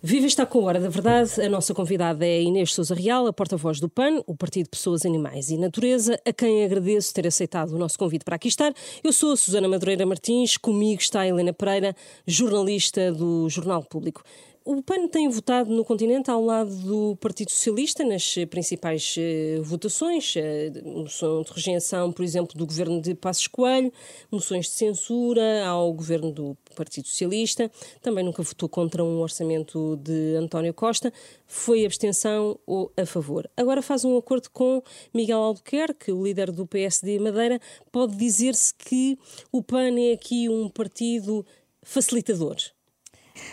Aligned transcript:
Viva 0.00 0.26
está 0.28 0.46
com 0.46 0.62
Hora 0.62 0.78
da 0.78 0.88
Verdade. 0.88 1.40
A 1.42 1.48
nossa 1.48 1.74
convidada 1.74 2.24
é 2.24 2.40
Inês 2.40 2.72
Souza 2.72 2.94
Real, 2.94 3.26
a 3.26 3.32
porta-voz 3.32 3.80
do 3.80 3.88
PAN, 3.88 4.22
o 4.28 4.36
Partido 4.36 4.70
Pessoas, 4.70 5.04
Animais 5.04 5.50
e 5.50 5.58
Natureza, 5.58 6.16
a 6.24 6.32
quem 6.32 6.64
agradeço 6.64 7.12
ter 7.12 7.26
aceitado 7.26 7.72
o 7.72 7.78
nosso 7.78 7.98
convite 7.98 8.24
para 8.24 8.36
aqui 8.36 8.46
estar. 8.46 8.72
Eu 9.02 9.12
sou 9.12 9.32
a 9.32 9.36
Susana 9.36 9.66
Madureira 9.66 10.06
Martins, 10.06 10.56
comigo 10.56 11.00
está 11.00 11.22
a 11.22 11.26
Helena 11.26 11.52
Pereira, 11.52 11.96
jornalista 12.24 13.10
do 13.10 13.48
Jornal 13.48 13.82
Público. 13.82 14.22
O 14.70 14.82
PAN 14.82 15.08
tem 15.08 15.26
votado 15.30 15.74
no 15.74 15.82
continente 15.82 16.30
ao 16.30 16.44
lado 16.44 16.70
do 16.82 17.16
Partido 17.16 17.50
Socialista 17.50 18.04
nas 18.04 18.34
principais 18.50 19.14
eh, 19.16 19.58
votações, 19.62 20.34
eh, 20.36 20.70
moção 20.84 21.40
de 21.40 21.50
rejeição, 21.52 22.12
por 22.12 22.22
exemplo, 22.22 22.54
do 22.54 22.66
governo 22.66 23.00
de 23.00 23.14
Passos 23.14 23.46
Coelho, 23.46 23.90
moções 24.30 24.66
de 24.66 24.72
censura 24.72 25.64
ao 25.64 25.90
governo 25.94 26.30
do 26.30 26.54
Partido 26.76 27.08
Socialista, 27.08 27.70
também 28.02 28.22
nunca 28.22 28.42
votou 28.42 28.68
contra 28.68 29.02
um 29.02 29.20
orçamento 29.20 29.96
de 29.96 30.36
António 30.36 30.74
Costa, 30.74 31.10
foi 31.46 31.86
abstenção 31.86 32.60
ou 32.66 32.92
a 32.94 33.06
favor. 33.06 33.48
Agora 33.56 33.80
faz 33.80 34.04
um 34.04 34.18
acordo 34.18 34.50
com 34.50 34.82
Miguel 35.14 35.38
Albuquerque, 35.38 36.12
o 36.12 36.22
líder 36.22 36.52
do 36.52 36.66
PSD 36.66 37.18
Madeira. 37.18 37.58
Pode 37.90 38.14
dizer-se 38.16 38.74
que 38.74 39.18
o 39.50 39.62
PAN 39.62 39.98
é 39.98 40.12
aqui 40.12 40.46
um 40.46 40.68
partido 40.68 41.46
facilitador. 41.82 42.58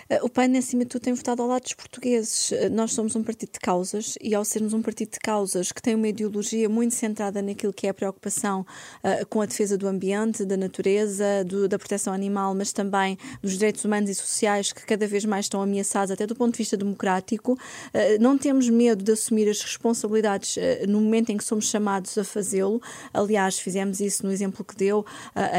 Eh, 0.09 0.19
o 0.21 0.29
PAN, 0.29 0.57
acima 0.57 0.83
de 0.83 0.89
tudo, 0.89 1.01
tem 1.03 1.13
votado 1.13 1.41
ao 1.41 1.47
lado 1.47 1.63
dos 1.63 1.73
portugueses. 1.73 2.51
Eh, 2.51 2.69
nós 2.69 2.93
somos 2.93 3.15
um 3.15 3.23
partido 3.23 3.51
de 3.53 3.59
causas 3.59 4.15
e, 4.21 4.33
ao 4.35 4.45
sermos 4.45 4.73
um 4.73 4.81
partido 4.81 5.11
de 5.11 5.19
causas 5.19 5.71
que 5.71 5.81
tem 5.81 5.95
uma 5.95 6.07
ideologia 6.07 6.69
muito 6.69 6.95
centrada 6.95 7.41
naquilo 7.41 7.73
que 7.73 7.87
é 7.87 7.89
a 7.89 7.93
preocupação 7.93 8.65
uh, 9.03 9.25
com 9.27 9.41
a 9.41 9.45
defesa 9.45 9.77
do 9.77 9.87
ambiente, 9.87 10.45
da 10.45 10.55
natureza, 10.55 11.43
do, 11.45 11.67
da 11.67 11.77
proteção 11.77 12.13
animal, 12.13 12.53
mas 12.55 12.71
também 12.71 13.17
dos 13.41 13.53
direitos 13.53 13.83
humanos 13.83 14.09
e 14.09 14.15
sociais 14.15 14.71
que 14.71 14.85
cada 14.85 15.07
vez 15.07 15.25
mais 15.25 15.45
estão 15.45 15.61
ameaçados, 15.61 16.11
até 16.11 16.25
do 16.25 16.35
ponto 16.35 16.53
de 16.53 16.59
vista 16.59 16.77
democrático, 16.77 17.53
uh, 17.53 17.57
não 18.21 18.37
temos 18.37 18.69
medo 18.69 19.03
de 19.03 19.11
assumir 19.11 19.49
as 19.49 19.61
responsabilidades 19.61 20.57
uh, 20.57 20.87
no 20.87 21.01
momento 21.01 21.31
em 21.31 21.37
que 21.37 21.43
somos 21.43 21.69
chamados 21.69 22.17
a 22.17 22.23
fazê-lo. 22.23 22.81
Aliás, 23.13 23.59
fizemos 23.59 23.99
isso 23.99 24.25
no 24.25 24.31
exemplo 24.31 24.63
que 24.63 24.75
deu 24.75 25.05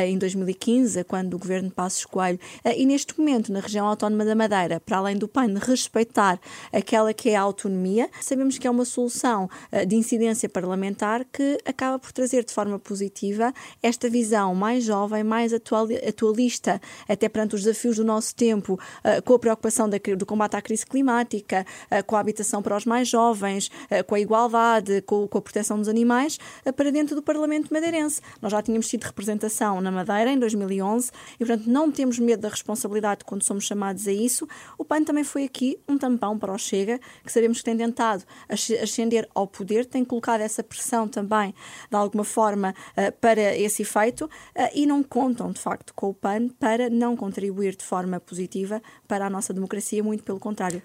em 0.05 0.19
2015, 0.19 1.05
quando 1.05 1.35
o 1.35 1.39
governo 1.39 1.71
Passos 1.71 2.05
Coelho, 2.05 2.39
e 2.77 2.87
neste 2.87 3.19
momento, 3.19 3.53
na 3.53 3.61
região 3.61 3.87
autónoma 3.87 4.16
Autónoma 4.17 4.25
da 4.25 4.35
Madeira, 4.35 4.81
para 4.81 4.97
além 4.97 5.17
do 5.17 5.29
PAN 5.29 5.55
respeitar 5.61 6.41
aquela 6.73 7.13
que 7.13 7.31
é 7.31 7.37
a 7.37 7.43
autonomia, 7.43 8.09
sabemos 8.21 8.57
que 8.57 8.67
é 8.67 8.71
uma 8.71 8.85
solução 8.85 9.49
uh, 9.73 9.85
de 9.85 9.95
incidência 9.95 10.49
parlamentar 10.49 11.25
que 11.25 11.59
acaba 11.65 11.99
por 11.99 12.13
trazer 12.13 12.45
de 12.45 12.53
forma 12.53 12.79
positiva 12.79 13.53
esta 13.83 14.09
visão 14.09 14.55
mais 14.55 14.85
jovem, 14.85 15.23
mais 15.23 15.53
atual, 15.53 15.87
atualista, 16.07 16.81
até 17.09 17.29
perante 17.29 17.55
os 17.55 17.63
desafios 17.63 17.97
do 17.97 18.05
nosso 18.05 18.35
tempo, 18.35 18.75
uh, 18.75 19.23
com 19.23 19.35
a 19.35 19.39
preocupação 19.39 19.89
do 19.89 20.27
combate 20.27 20.57
à 20.57 20.63
crise 20.63 20.87
climática, 20.87 21.67
uh, 21.91 22.05
com 22.05 22.17
a 22.17 22.21
habitação 22.21 22.63
para 22.63 22.77
os 22.77 22.87
mais 22.87 23.09
jovens, 23.09 23.71
com 24.07 24.15
a 24.15 24.21
igualdade, 24.21 25.03
com, 25.03 25.29
com, 25.29 25.39
a 25.39 25.43
proteção 25.43 25.79
dos 25.79 25.89
animais, 25.89 26.39
para 26.77 26.91
dentro 26.91 27.15
do 27.15 27.23
Parlamento 27.23 27.73
madeirense. 27.73 28.21
Nós 28.41 28.53
já 28.53 28.63
tínhamos 28.63 28.89
tido 28.89 29.05
representação 29.05 29.81
na 29.81 29.91
Madeira 29.91 30.31
em 30.31 30.39
2011 30.39 31.11
e, 31.35 31.45
portanto, 31.45 31.67
não 31.67 31.91
temos 31.91 32.19
medo 32.19 32.41
da 32.41 32.49
responsabilidade 32.49 33.25
quando 33.25 33.43
somos 33.43 33.65
chamados 33.65 34.06
a 34.07 34.13
isso, 34.13 34.47
o 34.79 34.85
PAN 34.85 35.05
também 35.05 35.25
foi 35.25 35.45
aqui 35.45 35.79
um 35.89 35.99
tampão 35.99 36.39
para 36.39 36.53
o 36.53 36.59
Chega, 36.59 36.99
que 37.25 37.33
sabemos 37.33 37.59
que 37.59 37.65
tem 37.65 37.77
tentado 37.77 38.25
ascender 38.49 39.29
ao 39.35 39.47
poder, 39.47 39.87
tem 39.87 40.05
colocado 40.05 40.41
essa 40.41 40.63
pressão 40.63 41.09
também, 41.09 41.55
de 41.91 41.97
alguma 41.97 42.25
forma, 42.25 42.75
eh, 42.97 43.11
para 43.11 43.57
esse 43.57 43.83
efeito 43.83 44.29
eh, 44.55 44.71
e 44.75 44.87
não 44.87 45.03
contam, 45.03 45.51
de 45.51 45.61
facto, 45.61 45.93
com 45.95 46.11
o 46.11 46.15
PAN 46.15 46.49
para 46.49 46.91
não 46.91 47.17
contribuir 47.17 47.77
de 47.77 47.85
forma 47.85 48.21
positiva 48.21 48.83
para 49.07 49.27
a 49.27 49.31
nossa 49.31 49.53
democracia, 49.53 50.03
muito 50.03 50.23
pelo 50.25 50.41
contrário. 50.41 50.83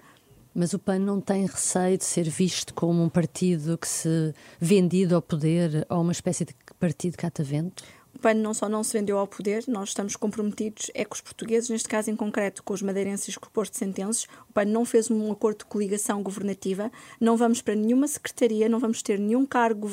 Mas 0.54 0.74
o 0.74 0.78
PAN 0.78 0.98
não 0.98 1.20
tem 1.20 1.46
receio 1.46 1.96
de 1.96 2.04
ser 2.04 2.28
visto 2.28 2.74
como 2.74 3.02
um 3.02 3.08
partido 3.08 3.78
que 3.78 3.88
se 3.88 4.34
vendido 4.60 5.14
ao 5.14 5.22
poder 5.22 5.86
ou 5.88 6.02
uma 6.02 6.12
espécie 6.12 6.44
de 6.44 6.54
partido 6.78 7.16
catavento? 7.16 7.82
PAN 8.18 8.34
não 8.34 8.52
só 8.52 8.68
não 8.68 8.84
se 8.84 8.92
vendeu 8.92 9.18
ao 9.18 9.26
poder, 9.26 9.64
nós 9.66 9.88
estamos 9.90 10.16
comprometidos 10.16 10.90
é 10.94 11.04
com 11.04 11.14
os 11.14 11.20
portugueses, 11.20 11.70
neste 11.70 11.88
caso 11.88 12.10
em 12.10 12.16
concreto 12.16 12.62
com 12.62 12.74
os 12.74 12.82
madeirenses 12.82 13.36
com 13.36 13.46
o 13.46 13.50
Porto 13.50 13.76
Sentenses. 13.76 14.26
O 14.48 14.52
PAN 14.52 14.66
não 14.66 14.84
fez 14.84 15.10
um 15.10 15.32
acordo 15.32 15.58
de 15.58 15.64
coligação 15.64 16.22
governativa, 16.22 16.90
não 17.20 17.36
vamos 17.36 17.62
para 17.62 17.74
nenhuma 17.74 18.06
secretaria, 18.06 18.68
não 18.68 18.78
vamos 18.78 19.02
ter 19.02 19.18
nenhum 19.18 19.46
cargo 19.46 19.88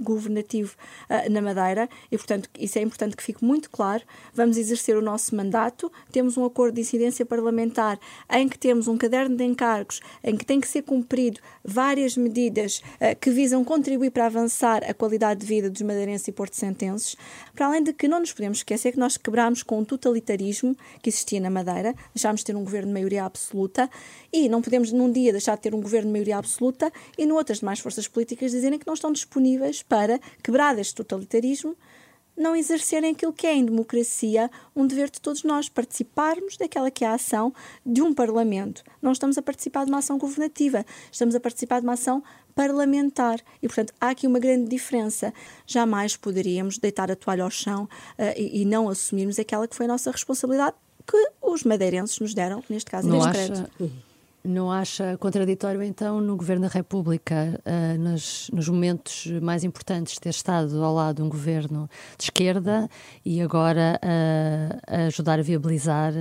governativo 0.00 0.76
uh, 1.10 1.30
na 1.30 1.42
Madeira 1.42 1.88
e, 2.10 2.16
portanto, 2.16 2.48
isso 2.58 2.78
é 2.78 2.82
importante 2.82 3.16
que 3.16 3.22
fique 3.22 3.44
muito 3.44 3.68
claro. 3.70 4.04
Vamos 4.32 4.56
exercer 4.56 4.96
o 4.96 5.02
nosso 5.02 5.34
mandato, 5.34 5.90
temos 6.10 6.36
um 6.36 6.44
acordo 6.44 6.76
de 6.76 6.80
incidência 6.80 7.26
parlamentar 7.26 7.98
em 8.30 8.48
que 8.48 8.58
temos 8.58 8.88
um 8.88 8.96
caderno 8.96 9.36
de 9.36 9.44
encargos 9.44 10.00
em 10.22 10.36
que 10.36 10.46
tem 10.46 10.60
que 10.60 10.68
ser 10.68 10.82
cumprido 10.82 11.40
várias 11.64 12.16
medidas 12.16 12.82
uh, 13.00 13.16
que 13.20 13.30
visam 13.30 13.64
contribuir 13.64 14.10
para 14.10 14.26
avançar 14.26 14.82
a 14.84 14.94
qualidade 14.94 15.40
de 15.40 15.46
vida 15.46 15.68
dos 15.68 15.82
madeirenses 15.82 16.28
e 16.28 16.32
porto-sentenses. 16.32 17.16
Para 17.54 17.63
para 17.64 17.70
além 17.70 17.82
de 17.82 17.94
que 17.94 18.06
não 18.06 18.20
nos 18.20 18.30
podemos 18.30 18.58
esquecer 18.58 18.92
que 18.92 18.98
nós 18.98 19.16
quebrámos 19.16 19.62
com 19.62 19.80
o 19.80 19.86
totalitarismo 19.86 20.76
que 21.00 21.08
existia 21.08 21.40
na 21.40 21.48
Madeira, 21.48 21.94
deixámos 22.14 22.42
de 22.42 22.44
ter 22.44 22.54
um 22.54 22.62
governo 22.62 22.88
de 22.88 22.92
maioria 22.92 23.24
absoluta 23.24 23.88
e 24.30 24.50
não 24.50 24.60
podemos 24.60 24.92
num 24.92 25.10
dia 25.10 25.32
deixar 25.32 25.56
de 25.56 25.62
ter 25.62 25.74
um 25.74 25.80
governo 25.80 26.08
de 26.08 26.12
maioria 26.12 26.36
absoluta 26.36 26.92
e 27.16 27.24
no 27.24 27.36
outras 27.36 27.60
demais 27.60 27.78
forças 27.78 28.06
políticas 28.06 28.50
dizerem 28.50 28.78
que 28.78 28.86
não 28.86 28.92
estão 28.92 29.10
disponíveis 29.10 29.82
para 29.82 30.20
quebrar 30.42 30.78
este 30.78 30.94
totalitarismo 30.94 31.74
não 32.36 32.54
exercerem 32.56 33.12
aquilo 33.12 33.32
que 33.32 33.46
é 33.46 33.54
em 33.54 33.64
democracia 33.64 34.50
um 34.74 34.86
dever 34.86 35.10
de 35.10 35.20
todos 35.20 35.44
nós, 35.44 35.68
participarmos 35.68 36.56
daquela 36.56 36.90
que 36.90 37.04
é 37.04 37.08
a 37.08 37.14
ação 37.14 37.52
de 37.84 38.02
um 38.02 38.12
Parlamento. 38.12 38.82
Não 39.00 39.12
estamos 39.12 39.38
a 39.38 39.42
participar 39.42 39.84
de 39.84 39.90
uma 39.90 39.98
ação 39.98 40.18
governativa, 40.18 40.84
estamos 41.10 41.34
a 41.34 41.40
participar 41.40 41.80
de 41.80 41.86
uma 41.86 41.94
ação 41.94 42.22
parlamentar. 42.54 43.40
E, 43.62 43.66
portanto, 43.66 43.92
há 44.00 44.10
aqui 44.10 44.26
uma 44.26 44.38
grande 44.38 44.68
diferença. 44.68 45.32
Jamais 45.66 46.16
poderíamos 46.16 46.78
deitar 46.78 47.10
a 47.10 47.16
toalha 47.16 47.44
ao 47.44 47.50
chão 47.50 47.84
uh, 47.84 48.22
e, 48.36 48.62
e, 48.62 48.64
não 48.64 48.88
assumirmos 48.88 49.38
aquela 49.38 49.66
que 49.66 49.74
foi 49.74 49.86
a 49.86 49.88
nossa 49.88 50.10
responsabilidade 50.10 50.76
que 51.06 51.30
os 51.42 51.64
madeirenses 51.64 52.18
nos 52.18 52.32
deram, 52.32 52.62
neste 52.68 52.90
caso, 52.90 53.08
não 53.08 53.16
neste 53.16 53.30
acha, 53.30 53.46
crédito. 53.52 53.92
Não 54.46 54.70
acha 54.70 55.16
contraditório, 55.16 55.82
então, 55.82 56.20
no 56.20 56.36
Governo 56.36 56.68
da 56.68 56.68
República, 56.68 57.58
uh, 57.64 57.98
nos, 57.98 58.50
nos, 58.52 58.68
momentos 58.68 59.26
mais 59.40 59.64
importantes, 59.64 60.18
ter 60.18 60.28
estado 60.28 60.84
ao 60.84 60.92
lado 60.92 61.16
de 61.16 61.22
um 61.22 61.30
governo 61.30 61.88
de 62.18 62.24
esquerda 62.24 62.86
e 63.24 63.40
agora 63.40 63.98
uh, 64.04 65.06
ajudar 65.06 65.38
a 65.38 65.42
viabilizar 65.42 66.12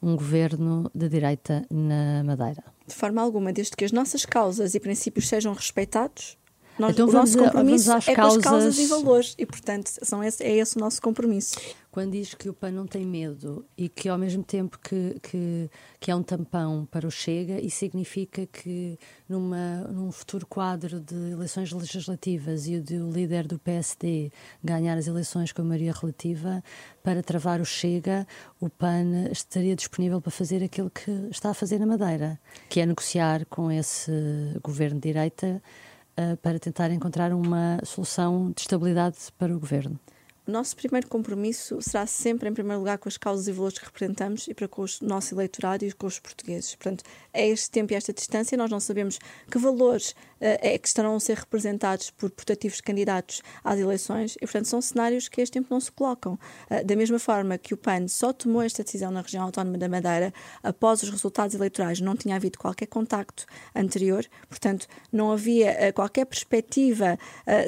um 0.00 0.16
governo 0.16 0.90
de 0.94 1.06
direita 1.10 1.66
na 1.70 2.24
Madeira? 2.24 2.64
De 2.86 2.94
forma 2.94 3.20
alguma, 3.20 3.52
desde 3.52 3.76
que 3.76 3.84
as 3.84 3.92
nossas 3.92 4.24
causas 4.24 4.74
e 4.74 4.80
princípios 4.80 5.28
sejam 5.28 5.52
respeitados, 5.52 6.38
nós, 6.80 6.92
então, 6.92 7.08
o 7.08 7.12
nosso 7.12 7.38
compromisso 7.38 7.92
é 7.92 8.14
causas... 8.14 8.16
com 8.16 8.38
as 8.38 8.62
causas 8.62 8.78
e 8.78 8.86
valores 8.86 9.34
e, 9.38 9.44
portanto, 9.44 9.90
são 10.02 10.24
esse, 10.24 10.42
é 10.42 10.56
esse 10.56 10.76
o 10.76 10.80
nosso 10.80 11.00
compromisso. 11.00 11.58
Quando 11.90 12.12
diz 12.12 12.34
que 12.34 12.48
o 12.48 12.54
PAN 12.54 12.70
não 12.70 12.86
tem 12.86 13.04
medo 13.04 13.66
e 13.76 13.88
que, 13.88 14.08
ao 14.08 14.16
mesmo 14.16 14.44
tempo 14.44 14.78
que, 14.78 15.16
que, 15.20 15.68
que 15.98 16.10
é 16.10 16.14
um 16.14 16.22
tampão 16.22 16.86
para 16.88 17.06
o 17.06 17.10
Chega, 17.10 17.60
isso 17.60 17.78
significa 17.78 18.46
que, 18.46 18.96
numa, 19.28 19.78
num 19.88 20.12
futuro 20.12 20.46
quadro 20.46 21.00
de 21.00 21.32
eleições 21.32 21.72
legislativas 21.72 22.68
e 22.68 22.76
o 22.76 22.82
do 22.82 23.10
líder 23.10 23.46
do 23.46 23.58
PSD 23.58 24.30
ganhar 24.62 24.96
as 24.96 25.08
eleições 25.08 25.50
com 25.50 25.62
a 25.62 25.64
maioria 25.64 25.92
relativa, 25.92 26.62
para 27.02 27.22
travar 27.22 27.60
o 27.60 27.64
Chega, 27.64 28.26
o 28.60 28.70
PAN 28.70 29.28
estaria 29.32 29.74
disponível 29.74 30.20
para 30.20 30.30
fazer 30.30 30.62
aquilo 30.62 30.90
que 30.90 31.10
está 31.30 31.50
a 31.50 31.54
fazer 31.54 31.78
na 31.80 31.86
Madeira, 31.86 32.38
que 32.68 32.80
é 32.80 32.86
negociar 32.86 33.44
com 33.46 33.70
esse 33.70 34.12
governo 34.62 35.00
de 35.00 35.08
direita 35.08 35.60
para 36.42 36.58
tentar 36.58 36.90
encontrar 36.90 37.32
uma 37.32 37.78
solução 37.84 38.52
de 38.54 38.62
estabilidade 38.62 39.16
para 39.38 39.54
o 39.54 39.60
governo? 39.60 39.98
O 40.50 40.52
nosso 40.52 40.74
primeiro 40.74 41.06
compromisso 41.06 41.80
será 41.80 42.04
sempre, 42.08 42.48
em 42.48 42.52
primeiro 42.52 42.80
lugar, 42.80 42.98
com 42.98 43.08
as 43.08 43.16
causas 43.16 43.46
e 43.46 43.52
valores 43.52 43.78
que 43.78 43.84
representamos 43.84 44.48
e 44.48 44.52
para 44.52 44.66
com 44.66 44.82
o 44.82 44.86
nosso 45.00 45.32
eleitorado 45.32 45.84
e 45.84 45.92
com 45.92 46.08
os 46.08 46.18
portugueses. 46.18 46.74
Portanto, 46.74 47.04
a 47.32 47.40
este 47.40 47.70
tempo 47.70 47.92
e 47.92 47.94
a 47.94 47.98
esta 47.98 48.12
distância, 48.12 48.58
nós 48.58 48.68
não 48.68 48.80
sabemos 48.80 49.20
que 49.48 49.58
valores 49.58 50.10
uh, 50.10 50.14
é 50.40 50.76
que 50.76 50.88
estarão 50.88 51.14
a 51.14 51.20
ser 51.20 51.36
representados 51.36 52.10
por 52.10 52.30
portativos 52.30 52.80
candidatos 52.80 53.42
às 53.62 53.78
eleições 53.78 54.34
e, 54.34 54.40
portanto, 54.40 54.64
são 54.64 54.80
cenários 54.80 55.28
que 55.28 55.40
a 55.40 55.44
este 55.44 55.52
tempo 55.52 55.68
não 55.70 55.78
se 55.78 55.92
colocam. 55.92 56.36
Uh, 56.68 56.84
da 56.84 56.96
mesma 56.96 57.20
forma 57.20 57.56
que 57.56 57.72
o 57.72 57.76
PAN 57.76 58.08
só 58.08 58.32
tomou 58.32 58.60
esta 58.60 58.82
decisão 58.82 59.12
na 59.12 59.22
região 59.22 59.44
autónoma 59.44 59.78
da 59.78 59.88
Madeira 59.88 60.34
após 60.64 61.00
os 61.04 61.10
resultados 61.10 61.54
eleitorais, 61.54 62.00
não 62.00 62.16
tinha 62.16 62.34
havido 62.34 62.58
qualquer 62.58 62.86
contacto 62.86 63.46
anterior, 63.72 64.26
portanto, 64.48 64.88
não 65.12 65.30
havia 65.30 65.70
uh, 65.70 65.92
qualquer 65.94 66.24
perspectiva 66.24 67.16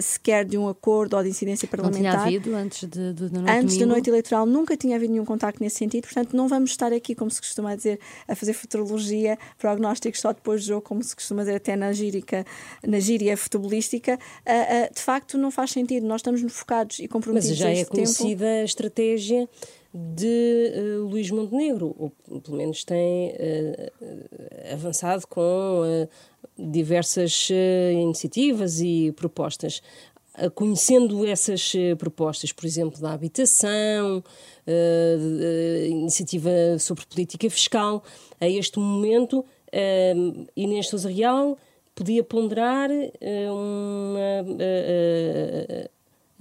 sequer 0.00 0.44
de 0.44 0.56
um 0.58 0.68
acordo 0.68 1.16
ou 1.16 1.22
de 1.22 1.28
incidência 1.28 1.68
parlamentar. 1.68 2.02
Não 2.02 2.24
tinha 2.24 2.38
havido 2.38 2.56
antes 2.56 2.71
de, 2.80 3.12
de, 3.12 3.30
de 3.30 3.32
noite 3.32 3.50
Antes 3.50 3.76
da 3.76 3.86
noite 3.86 4.10
eleitoral 4.10 4.46
nunca 4.46 4.76
tinha 4.76 4.96
havido 4.96 5.12
nenhum 5.12 5.24
contacto 5.24 5.62
nesse 5.62 5.76
sentido, 5.76 6.04
portanto, 6.04 6.36
não 6.36 6.48
vamos 6.48 6.70
estar 6.70 6.92
aqui, 6.92 7.14
como 7.14 7.30
se 7.30 7.40
costuma 7.40 7.74
dizer, 7.74 7.98
a 8.26 8.34
fazer 8.34 8.52
futurologia, 8.52 9.38
prognósticos 9.58 10.20
só 10.20 10.32
depois 10.32 10.62
do 10.62 10.68
jogo, 10.68 10.82
como 10.82 11.02
se 11.02 11.14
costuma 11.14 11.42
dizer 11.42 11.56
até 11.56 11.76
na 11.76 11.92
gírica, 11.92 12.44
na 12.86 13.00
gíria 13.00 13.36
futebolística. 13.36 14.18
Uh, 14.46 14.90
uh, 14.90 14.94
de 14.94 15.00
facto, 15.00 15.38
não 15.38 15.50
faz 15.50 15.70
sentido. 15.70 16.06
Nós 16.06 16.20
estamos 16.20 16.40
focados 16.52 16.98
e 16.98 17.08
comprometidos. 17.08 17.58
Mas 17.58 17.58
já 17.58 17.70
é 17.70 17.84
conhecida 17.84 18.44
tempo. 18.44 18.62
a 18.62 18.64
estratégia 18.64 19.48
de 19.94 20.72
uh, 20.74 21.06
Luís 21.06 21.30
Montenegro, 21.30 21.94
ou 21.98 22.40
pelo 22.40 22.56
menos 22.56 22.82
tem 22.82 23.30
uh, 23.30 24.72
avançado 24.72 25.26
com 25.26 25.82
uh, 25.82 26.08
diversas 26.58 27.50
iniciativas 27.92 28.80
e 28.80 29.12
propostas. 29.12 29.82
Conhecendo 30.54 31.26
essas 31.26 31.72
propostas, 31.98 32.52
por 32.52 32.64
exemplo, 32.64 33.00
da 33.00 33.12
habitação, 33.12 34.24
iniciativa 35.88 36.50
sobre 36.78 37.04
política 37.06 37.50
fiscal, 37.50 38.02
a 38.40 38.48
este 38.48 38.78
momento, 38.78 39.44
Inês 40.56 40.88
Sousa 40.88 41.10
Real 41.10 41.58
podia 41.94 42.24
ponderar 42.24 42.88
uma 43.50 44.44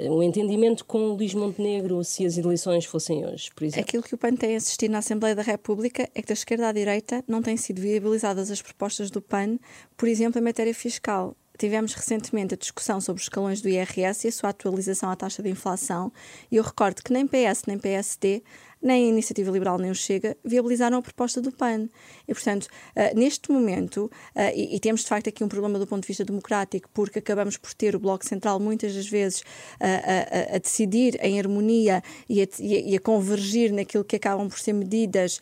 um 0.10 0.24
entendimento 0.24 0.84
com 0.86 1.10
Luís 1.10 1.34
Montenegro 1.34 2.04
se 2.04 2.26
as 2.26 2.38
eleições 2.38 2.86
fossem 2.86 3.26
hoje, 3.26 3.52
por 3.54 3.64
exemplo? 3.64 3.82
Aquilo 3.82 4.02
que 4.02 4.16
o 4.16 4.18
PAN 4.18 4.36
tem 4.36 4.56
assistido 4.56 4.92
na 4.92 4.98
Assembleia 5.00 5.36
da 5.36 5.44
República 5.44 6.10
é 6.16 6.22
que 6.22 6.28
da 6.28 6.34
esquerda 6.34 6.70
à 6.70 6.72
direita 6.72 7.24
não 7.28 7.42
têm 7.42 7.56
sido 7.56 7.82
viabilizadas 7.82 8.50
as 8.50 8.62
propostas 8.62 9.12
do 9.12 9.22
PAN, 9.22 9.60
por 9.96 10.08
exemplo, 10.08 10.40
em 10.40 10.44
matéria 10.44 10.74
fiscal. 10.74 11.36
Tivemos 11.62 11.94
recentemente 11.94 12.56
a 12.56 12.58
discussão 12.58 13.00
sobre 13.00 13.20
os 13.20 13.26
escalões 13.26 13.62
do 13.62 13.70
IRS 13.70 14.26
e 14.26 14.30
a 14.30 14.32
sua 14.32 14.50
atualização 14.50 15.12
à 15.12 15.16
taxa 15.16 15.44
de 15.44 15.50
inflação, 15.52 16.12
e 16.52 16.56
eu 16.56 16.64
recordo 16.64 17.04
que 17.04 17.14
nem 17.14 17.28
PS 17.28 17.66
nem 17.68 17.78
PSD 17.78 18.42
nem 18.82 19.06
a 19.06 19.10
Iniciativa 19.10 19.52
Liberal 19.52 19.78
nem 19.78 19.92
o 19.92 19.96
Chega 19.96 20.36
viabilizaram 20.44 20.98
a 20.98 21.02
proposta 21.02 21.42
do 21.42 21.52
PAN. 21.52 21.88
E, 22.28 22.34
portanto, 22.34 22.66
uh, 22.66 23.18
neste 23.18 23.52
momento, 23.52 24.06
uh, 24.36 24.40
e, 24.56 24.76
e, 24.76 24.80
temos 24.80 25.02
de 25.02 25.08
facto 25.08 25.30
aqui 25.30 25.44
um 25.44 25.48
problema 25.48 25.78
do 25.78 25.86
ponto 25.86 26.02
de 26.02 26.08
vista 26.08 26.26
democrático, 26.26 26.90
porque 26.94 27.20
acabamos 27.20 27.58
por 27.58 27.74
ter 27.74 27.96
o 27.96 28.00
Bloco 28.00 28.26
Central 28.26 28.60
muitas 28.60 28.96
das 28.96 29.08
vezes 29.08 29.42
uh, 29.42 29.44
a, 29.82 30.56
a, 30.56 30.58
decidir 30.58 31.18
em 31.22 31.40
harmonia 31.40 32.02
e 32.28 32.42
a, 32.42 32.48
e 32.60 32.96
a, 32.96 33.00
convergir 33.00 33.72
naquilo 33.72 34.04
que 34.04 34.16
acabam 34.16 34.48
por 34.50 34.60
ser 34.60 34.74
medidas 34.74 35.40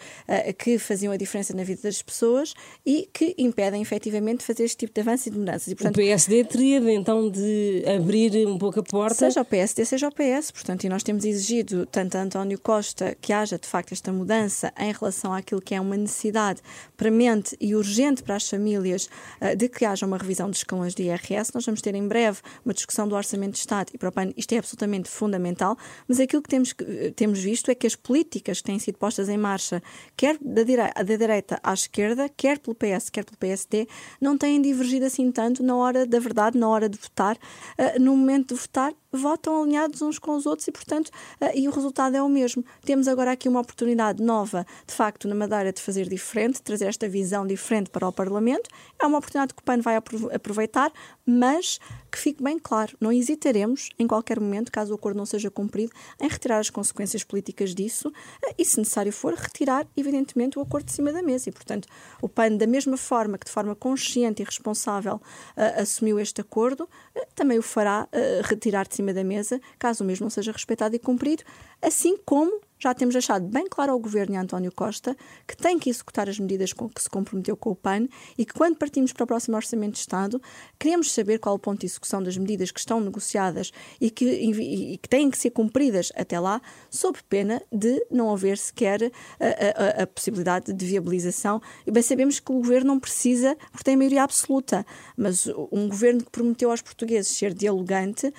que 0.57 0.77
faziam 0.77 1.13
a 1.13 1.17
diferença 1.17 1.55
na 1.55 1.63
vida 1.63 1.81
das 1.83 2.01
pessoas 2.01 2.53
e 2.85 3.07
que 3.13 3.35
impedem 3.37 3.81
efetivamente 3.81 4.43
fazer 4.43 4.63
este 4.63 4.77
tipo 4.77 4.93
de 4.93 5.01
avanços 5.01 5.27
e 5.27 5.29
de 5.31 5.37
mudanças. 5.37 5.67
E, 5.67 5.75
portanto, 5.75 5.95
o 5.95 5.99
PSD 5.99 6.43
teria 6.45 6.77
então 6.93 7.29
de 7.29 7.83
abrir 7.85 8.47
um 8.47 8.57
pouco 8.57 8.79
a 8.79 8.83
porta. 8.83 9.15
Seja 9.15 9.41
o 9.41 9.45
PSD, 9.45 9.85
seja 9.85 10.07
o 10.07 10.11
PS, 10.11 10.51
portanto, 10.51 10.83
e 10.83 10.89
nós 10.89 11.03
temos 11.03 11.25
exigido 11.25 11.85
tanto 11.85 12.17
a 12.17 12.21
António 12.21 12.59
Costa 12.59 13.15
que 13.21 13.28
haja 13.33 13.57
de 13.57 13.67
facto 13.67 13.91
esta 13.91 14.11
mudança 14.11 14.73
em 14.77 14.91
relação 14.91 15.33
àquilo 15.33 15.61
que 15.61 15.75
é 15.75 15.81
uma 15.81 15.97
necessidade 15.97 16.61
premente 16.97 17.55
e 17.59 17.75
urgente 17.75 18.23
para 18.23 18.35
as 18.35 18.49
famílias 18.49 19.09
uh, 19.41 19.55
de 19.55 19.69
que 19.69 19.85
haja 19.85 20.05
uma 20.05 20.17
revisão 20.17 20.49
dos 20.49 20.59
escalões 20.59 20.93
de 20.93 21.03
IRS. 21.03 21.51
Nós 21.53 21.65
vamos 21.65 21.81
ter 21.81 21.95
em 21.95 22.07
breve 22.07 22.39
uma 22.65 22.73
discussão 22.73 23.07
do 23.07 23.15
Orçamento 23.15 23.53
de 23.53 23.59
Estado 23.59 23.91
e 23.93 23.97
para 23.97 24.09
o 24.09 24.11
PAN 24.11 24.33
isto 24.35 24.53
é 24.53 24.57
absolutamente 24.57 25.09
fundamental, 25.09 25.77
mas 26.07 26.19
aquilo 26.19 26.41
que 26.41 26.49
temos, 26.49 26.71
uh, 26.71 27.11
temos 27.15 27.39
visto 27.39 27.69
é 27.69 27.75
que 27.75 27.87
as 27.87 27.95
políticas 27.95 28.59
que 28.59 28.65
têm 28.65 28.79
sido 28.79 28.97
postas 28.97 29.29
em 29.29 29.37
marcha, 29.37 29.81
quer 30.15 30.37
da, 30.41 30.63
da 30.63 31.15
direita 31.15 31.59
à 31.63 31.73
esquerda, 31.73 32.29
quer 32.29 32.59
pelo 32.59 32.75
PS, 32.75 33.09
quer 33.09 33.23
pelo 33.25 33.37
PSD, 33.37 33.87
não 34.19 34.37
têm 34.37 34.61
divergido 34.61 35.05
assim 35.05 35.31
tanto 35.31 35.63
na 35.63 35.75
hora 35.75 36.05
da 36.05 36.19
verdade, 36.19 36.57
na 36.57 36.67
hora 36.67 36.89
de 36.89 36.97
votar. 36.97 37.35
Uh, 37.77 37.99
no 37.99 38.15
momento 38.15 38.53
de 38.53 38.61
votar, 38.61 38.93
votam 39.11 39.61
alinhados 39.61 40.01
uns 40.01 40.19
com 40.19 40.35
os 40.35 40.45
outros 40.45 40.67
e, 40.67 40.71
portanto, 40.71 41.09
uh, 41.41 41.51
e 41.53 41.67
o 41.67 41.71
resultado 41.71 42.15
é 42.15 42.21
o 42.21 42.29
mesmo. 42.29 42.63
Temos 42.83 43.07
agora 43.07 43.31
aqui 43.31 43.49
uma 43.49 43.59
oportunidade 43.59 44.21
nova, 44.21 44.65
de 44.85 44.93
facto, 44.93 45.27
na 45.27 45.35
Madeira, 45.35 45.73
de 45.73 45.81
fazer 45.81 46.07
diferente, 46.07 46.61
trazer 46.61 46.85
esta 46.85 47.07
visão 47.07 47.45
diferente 47.45 47.89
para 47.89 48.07
o 48.07 48.11
Parlamento. 48.11 48.69
É 49.01 49.05
uma 49.05 49.17
oportunidade 49.17 49.53
que 49.53 49.61
o 49.61 49.63
PAN 49.63 49.81
vai 49.81 49.95
aproveitar, 49.95 50.91
mas 51.25 51.79
que 52.11 52.17
fique 52.17 52.43
bem 52.43 52.57
claro, 52.57 52.95
não 52.99 53.11
hesitaremos 53.11 53.89
em 53.99 54.07
qualquer 54.07 54.39
momento, 54.39 54.71
caso 54.71 54.91
o 54.91 54.95
acordo 54.95 55.17
não 55.17 55.25
seja 55.25 55.51
cumprido, 55.51 55.91
em 56.19 56.27
retirar 56.27 56.59
as 56.59 56.69
consequências 56.69 57.23
políticas 57.23 57.75
disso 57.75 58.09
uh, 58.09 58.53
e, 58.57 58.65
se 58.65 58.79
necessário 58.79 59.11
for, 59.11 59.33
retirar, 59.33 59.87
evidentemente, 59.95 60.57
o 60.57 60.61
acordo 60.61 60.85
de 60.85 60.91
cima 60.91 61.11
da 61.11 61.21
mesa. 61.21 61.49
E, 61.49 61.51
portanto, 61.51 61.87
o 62.21 62.27
PAN, 62.27 62.57
da 62.57 62.67
mesma 62.67 62.97
forma 62.97 63.37
que 63.37 63.45
de 63.45 63.51
forma 63.51 63.75
consciente 63.75 64.41
e 64.41 64.45
responsável 64.45 65.15
uh, 65.15 65.81
assumiu 65.81 66.19
este 66.19 66.41
acordo, 66.41 66.87
também 67.35 67.57
o 67.57 67.61
fará 67.61 68.07
retirar 68.43 68.87
de 68.87 68.95
cima 68.99 69.13
da 69.13 69.23
mesa, 69.23 69.61
caso 69.77 70.03
o 70.03 70.07
mesmo 70.07 70.25
não 70.25 70.29
seja 70.29 70.51
respeitado 70.51 70.95
e 70.95 70.99
cumprido, 70.99 71.43
assim 71.81 72.17
como 72.25 72.61
já 72.79 72.93
temos 72.93 73.13
deixado 73.13 73.45
bem 73.45 73.67
claro 73.69 73.91
ao 73.91 73.99
Governo 73.99 74.35
e 74.35 74.37
a 74.37 74.41
António 74.41 74.71
Costa 74.71 75.15
que 75.45 75.55
tem 75.55 75.77
que 75.77 75.89
executar 75.89 76.29
as 76.29 76.39
medidas 76.39 76.71
com 76.71 76.87
que 76.87 77.03
se 77.03 77.09
comprometeu 77.09 77.57
com 77.57 77.71
o 77.71 77.75
PAN 77.75 78.07
e 78.37 78.45
que, 78.45 78.53
quando 78.53 78.77
partimos 78.77 79.11
para 79.11 79.25
o 79.25 79.27
próximo 79.27 79.57
Orçamento 79.57 79.93
de 79.93 79.99
Estado, 79.99 80.41
queremos 80.79 81.11
saber 81.11 81.39
qual 81.39 81.55
o 81.55 81.59
ponto 81.59 81.81
de 81.81 81.87
execução 81.87 82.23
das 82.23 82.37
medidas 82.37 82.71
que 82.71 82.79
estão 82.79 83.01
negociadas 83.01 83.71
e 83.99 84.09
que, 84.09 84.25
e 84.25 84.97
que 84.97 85.09
têm 85.09 85.29
que 85.29 85.37
ser 85.37 85.49
cumpridas 85.49 86.11
até 86.15 86.39
lá, 86.39 86.61
sob 86.89 87.19
pena 87.27 87.61
de 87.71 88.05
não 88.09 88.31
haver 88.31 88.57
sequer 88.57 89.11
a, 89.39 89.99
a, 89.99 90.03
a 90.03 90.07
possibilidade 90.07 90.71
de 90.71 90.85
viabilização. 90.85 91.61
E 91.85 91.91
bem 91.91 92.01
sabemos 92.01 92.39
que 92.39 92.51
o 92.51 92.55
Governo 92.55 92.87
não 92.87 92.99
precisa, 92.99 93.57
porque 93.71 93.83
tem 93.83 93.97
maioria 93.97 94.23
absoluta, 94.23 94.85
mas 95.17 95.47
um 95.71 95.89
Governo 95.89 96.23
que 96.23 96.31
prometeu 96.31 96.71
aos 96.71 96.81
portugueses 96.81 97.35
ser 97.35 97.53
dialogante 97.53 98.27
uh, 98.27 98.33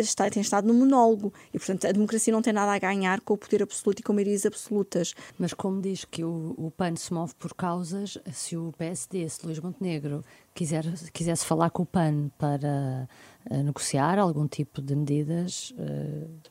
está, 0.00 0.30
tem 0.30 0.42
estado 0.42 0.68
no 0.68 0.74
monólogo 0.74 1.32
e, 1.52 1.58
portanto, 1.58 1.86
a 1.86 1.92
democracia 1.92 2.32
não 2.32 2.42
tem 2.42 2.52
nada 2.52 2.72
a 2.72 2.78
ganhar 2.78 3.20
com 3.20 3.34
o 3.34 3.38
poder 3.38 3.62
absoluto 3.62 3.79
absoluto 3.80 4.00
e 4.00 4.02
com 4.02 4.12
maiorias 4.12 4.46
absolutas. 4.46 5.14
Mas 5.38 5.54
como 5.54 5.80
diz 5.80 6.04
que 6.04 6.22
o, 6.22 6.54
o 6.56 6.70
PAN 6.70 6.94
se 6.96 7.12
move 7.12 7.34
por 7.38 7.54
causas, 7.54 8.18
se 8.32 8.56
o 8.56 8.72
PSD, 8.76 9.28
se 9.28 9.44
Luís 9.44 9.58
Montenegro 9.58 10.22
quiser, 10.54 10.84
quisesse 11.12 11.44
falar 11.44 11.70
com 11.70 11.82
o 11.82 11.86
PAN 11.86 12.30
para 12.38 13.08
uh, 13.50 13.62
negociar 13.62 14.18
algum 14.18 14.46
tipo 14.46 14.82
de 14.82 14.94
medidas, 14.94 15.72
uh, 15.72 16.49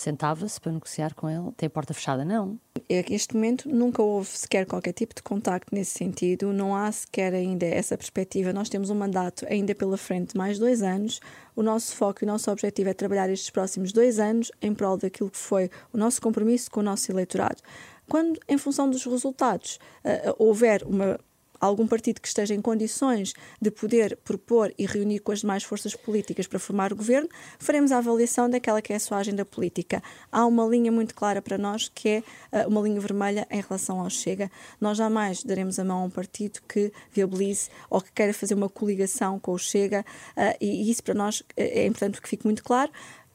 sentava-se 0.00 0.60
para 0.60 0.72
negociar 0.72 1.14
com 1.14 1.28
ele? 1.28 1.52
Tem 1.56 1.66
a 1.66 1.70
porta 1.70 1.94
fechada? 1.94 2.24
Não. 2.24 2.58
Neste 2.88 3.34
momento 3.34 3.68
nunca 3.68 4.02
houve 4.02 4.28
sequer 4.28 4.66
qualquer 4.66 4.92
tipo 4.92 5.14
de 5.14 5.22
contacto 5.22 5.74
nesse 5.74 5.92
sentido, 5.92 6.52
não 6.52 6.74
há 6.74 6.90
sequer 6.90 7.34
ainda 7.34 7.66
essa 7.66 7.96
perspectiva. 7.96 8.52
Nós 8.52 8.68
temos 8.68 8.90
um 8.90 8.94
mandato 8.94 9.46
ainda 9.48 9.74
pela 9.74 9.96
frente 9.96 10.32
de 10.32 10.38
mais 10.38 10.58
dois 10.58 10.82
anos. 10.82 11.20
O 11.54 11.62
nosso 11.62 11.94
foco 11.94 12.22
e 12.22 12.24
o 12.24 12.28
nosso 12.28 12.50
objetivo 12.50 12.88
é 12.88 12.94
trabalhar 12.94 13.30
estes 13.30 13.50
próximos 13.50 13.92
dois 13.92 14.18
anos 14.18 14.50
em 14.60 14.74
prol 14.74 14.96
daquilo 14.96 15.30
que 15.30 15.38
foi 15.38 15.70
o 15.92 15.98
nosso 15.98 16.20
compromisso 16.20 16.70
com 16.70 16.80
o 16.80 16.82
nosso 16.82 17.10
eleitorado. 17.12 17.62
Quando, 18.08 18.40
em 18.48 18.58
função 18.58 18.90
dos 18.90 19.04
resultados, 19.04 19.78
uh, 20.04 20.34
houver 20.36 20.82
uma 20.82 21.18
algum 21.60 21.86
partido 21.86 22.20
que 22.20 22.28
esteja 22.28 22.54
em 22.54 22.60
condições 22.60 23.34
de 23.60 23.70
poder 23.70 24.16
propor 24.24 24.72
e 24.78 24.86
reunir 24.86 25.20
com 25.20 25.32
as 25.32 25.40
demais 25.40 25.62
forças 25.62 25.94
políticas 25.94 26.46
para 26.46 26.58
formar 26.58 26.92
o 26.92 26.96
governo, 26.96 27.28
faremos 27.58 27.92
a 27.92 27.98
avaliação 27.98 28.48
daquela 28.48 28.80
que 28.80 28.92
é 28.92 28.96
a 28.96 29.00
sua 29.00 29.18
agenda 29.18 29.44
política. 29.44 30.02
Há 30.32 30.46
uma 30.46 30.64
linha 30.66 30.90
muito 30.90 31.14
clara 31.14 31.42
para 31.42 31.58
nós 31.58 31.90
que 31.94 32.08
é 32.08 32.22
uh, 32.52 32.68
uma 32.68 32.80
linha 32.80 33.00
vermelha 33.00 33.46
em 33.50 33.60
relação 33.60 34.00
ao 34.00 34.08
Chega. 34.08 34.50
Nós 34.80 34.96
jamais 34.96 35.42
daremos 35.42 35.78
a 35.78 35.84
mão 35.84 36.02
a 36.02 36.04
um 36.04 36.10
partido 36.10 36.60
que 36.68 36.92
viabilize 37.12 37.68
ou 37.90 38.00
que 38.00 38.10
queira 38.12 38.32
fazer 38.32 38.54
uma 38.54 38.68
coligação 38.68 39.38
com 39.38 39.52
o 39.52 39.58
Chega 39.58 40.04
uh, 40.36 40.56
e, 40.60 40.90
isso 40.90 41.02
para 41.02 41.14
nós 41.14 41.42
é, 41.56 41.82
é 41.82 41.86
importante 41.86 42.20
que 42.20 42.28
fique 42.28 42.44
muito 42.46 42.64
claro. 42.64 42.90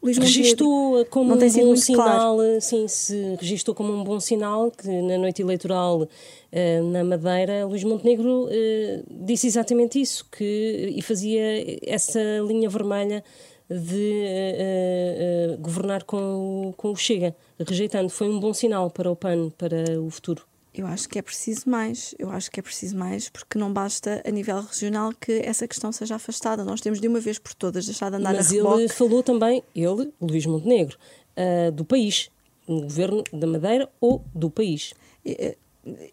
Luís 0.06 0.20
registou 0.20 1.04
como 1.06 1.34
um 1.34 1.38
bom 1.38 1.76
sinal, 1.76 2.36
claro. 2.36 2.62
sim, 2.62 2.88
se 2.88 3.36
registou 3.40 3.74
como 3.74 3.92
um 3.92 4.04
bom 4.04 4.20
sinal 4.20 4.70
que 4.70 4.88
na 4.88 5.18
noite 5.18 5.42
eleitoral 5.42 6.04
uh, 6.04 6.92
na 6.92 7.04
Madeira, 7.04 7.66
Luís 7.66 7.84
Montenegro 7.84 8.46
uh, 8.46 9.04
disse 9.10 9.48
exatamente 9.48 10.00
isso, 10.00 10.24
que 10.32 10.94
e 10.96 11.02
fazia 11.02 11.42
essa 11.84 12.20
linha 12.48 12.70
vermelha 12.70 13.24
de 13.68 15.58
governar 15.60 16.04
com, 16.04 16.72
com 16.78 16.92
o 16.92 16.96
Chega, 16.96 17.36
rejeitando. 17.68 18.10
Foi 18.10 18.30
um 18.30 18.40
bom 18.40 18.54
sinal 18.54 18.92
para 18.92 19.10
o 19.10 19.16
PAN, 19.16 19.50
para 19.58 20.00
o 20.00 20.08
futuro. 20.12 20.44
Eu 20.78 20.86
acho 20.88 21.08
que 21.08 21.18
é 21.18 21.22
preciso 21.22 21.70
mais, 21.70 22.14
eu 22.20 22.30
acho 22.30 22.52
que 22.52 22.60
é 22.60 22.64
preciso 22.64 22.98
mais, 22.98 23.30
porque 23.30 23.58
não 23.58 23.72
basta 23.72 24.22
a 24.26 24.30
nível 24.30 24.62
regional 24.62 25.14
que 25.14 25.32
essa 25.46 25.66
questão 25.66 25.90
seja 25.90 26.16
afastada. 26.16 26.66
Nós 26.66 26.82
temos 26.82 27.00
de 27.00 27.08
uma 27.08 27.22
vez 27.22 27.40
por 27.40 27.54
todas 27.54 27.86
deixar 27.86 28.10
de 28.10 28.18
andar 28.18 28.34
Mas 28.34 28.52
a 28.52 28.56
reboque. 28.56 28.82
ele 28.82 28.90
falou 28.90 29.24
também, 29.24 29.64
ele, 29.74 30.14
Luís 30.20 30.46
Montenegro, 30.46 30.98
uh, 31.38 31.72
do 31.72 31.86
país, 31.86 32.30
no 32.68 32.82
governo 32.82 33.24
da 33.32 33.48
Madeira 33.48 33.90
ou 34.02 34.22
do 34.34 34.50
país. 34.50 34.94
Eh, 35.26 35.56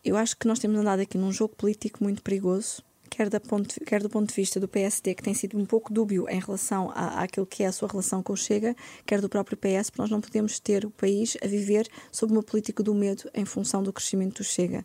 eu 0.04 0.16
acho 0.16 0.36
que 0.36 0.46
nós 0.46 0.60
temos 0.60 0.78
andado 0.78 1.00
aqui 1.00 1.18
num 1.18 1.32
jogo 1.32 1.56
político 1.56 2.04
muito 2.04 2.22
perigoso 2.22 2.82
quer, 3.12 3.28
da 3.28 3.38
ponto, 3.38 3.78
quer 3.84 4.02
do 4.02 4.08
ponto 4.08 4.30
de 4.30 4.34
vista 4.34 4.58
do 4.58 4.66
PSD, 4.66 5.14
que 5.14 5.22
tem 5.22 5.34
sido 5.34 5.58
um 5.58 5.66
pouco 5.66 5.92
dúbio 5.92 6.26
em 6.30 6.40
relação 6.40 6.90
à, 6.94 7.22
àquilo 7.22 7.44
que 7.44 7.62
é 7.62 7.66
a 7.66 7.72
sua 7.72 7.86
relação 7.86 8.22
com 8.22 8.32
o 8.32 8.36
Chega, 8.36 8.74
quer 9.04 9.20
do 9.20 9.28
próprio 9.28 9.58
PS, 9.58 9.90
porque 9.90 10.00
nós 10.00 10.10
não 10.10 10.20
podemos 10.20 10.58
ter 10.58 10.86
o 10.86 10.90
país 10.90 11.36
a 11.44 11.46
viver 11.46 11.86
sob 12.10 12.32
uma 12.32 12.42
política 12.42 12.82
do 12.82 12.94
medo 12.94 13.28
em 13.34 13.44
função 13.44 13.82
do 13.82 13.92
crescimento 13.92 14.38
do 14.38 14.44
Chega. 14.44 14.84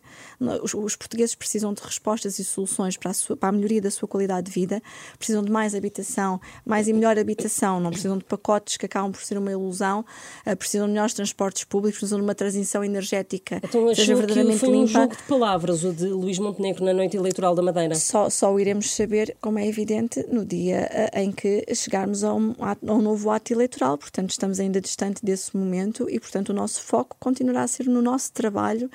Os, 0.62 0.74
os 0.74 0.94
portugueses 0.94 1.34
precisam 1.34 1.72
de 1.72 1.80
respostas 1.82 2.38
e 2.38 2.44
soluções 2.44 2.98
para 2.98 3.12
a, 3.12 3.14
sua, 3.14 3.34
para 3.34 3.48
a 3.48 3.52
melhoria 3.52 3.80
da 3.80 3.90
sua 3.90 4.06
qualidade 4.06 4.48
de 4.48 4.52
vida, 4.52 4.82
precisam 5.16 5.42
de 5.42 5.50
mais 5.50 5.74
habitação, 5.74 6.38
mais 6.66 6.86
e 6.86 6.92
melhor 6.92 7.18
habitação, 7.18 7.80
não 7.80 7.90
precisam 7.90 8.18
de 8.18 8.24
pacotes 8.24 8.76
que 8.76 8.84
acabam 8.84 9.10
por 9.10 9.22
ser 9.22 9.38
uma 9.38 9.50
ilusão, 9.50 10.04
uh, 10.46 10.54
precisam 10.54 10.86
de 10.86 10.92
melhores 10.92 11.14
transportes 11.14 11.64
públicos, 11.64 11.98
precisam 11.98 12.18
de 12.18 12.24
uma 12.24 12.34
transição 12.34 12.84
energética 12.84 13.58
então, 13.62 13.94
seja 13.94 14.14
verdadeiramente 14.14 14.60
que 14.60 14.66
foi 14.66 14.74
limpa. 14.74 14.84
um 14.84 14.86
jogo 14.86 15.16
de 15.16 15.22
palavras 15.22 15.82
o 15.82 15.94
de 15.94 16.08
Luís 16.08 16.38
Montenegro 16.38 16.84
na 16.84 16.92
noite 16.92 17.16
eleitoral 17.16 17.54
da 17.54 17.62
Madeira? 17.62 17.94
Só 17.94 18.17
só, 18.18 18.30
só 18.30 18.52
o 18.52 18.58
iremos 18.58 18.90
saber, 18.90 19.36
como 19.40 19.58
é 19.58 19.66
evidente, 19.66 20.26
no 20.32 20.44
dia 20.44 20.88
em 21.14 21.30
que 21.30 21.64
chegarmos 21.74 22.24
a 22.24 22.34
um, 22.34 22.54
a 22.58 22.76
um 22.82 23.00
novo 23.00 23.30
ato 23.30 23.52
eleitoral. 23.52 23.96
Portanto, 23.96 24.30
estamos 24.30 24.58
ainda 24.58 24.80
distante 24.80 25.24
desse 25.24 25.56
momento 25.56 26.08
e, 26.10 26.18
portanto, 26.18 26.48
o 26.48 26.52
nosso 26.52 26.82
foco 26.82 27.16
continuará 27.20 27.62
a 27.62 27.68
ser 27.68 27.86
no 27.86 28.02
nosso 28.02 28.32
trabalho. 28.32 28.90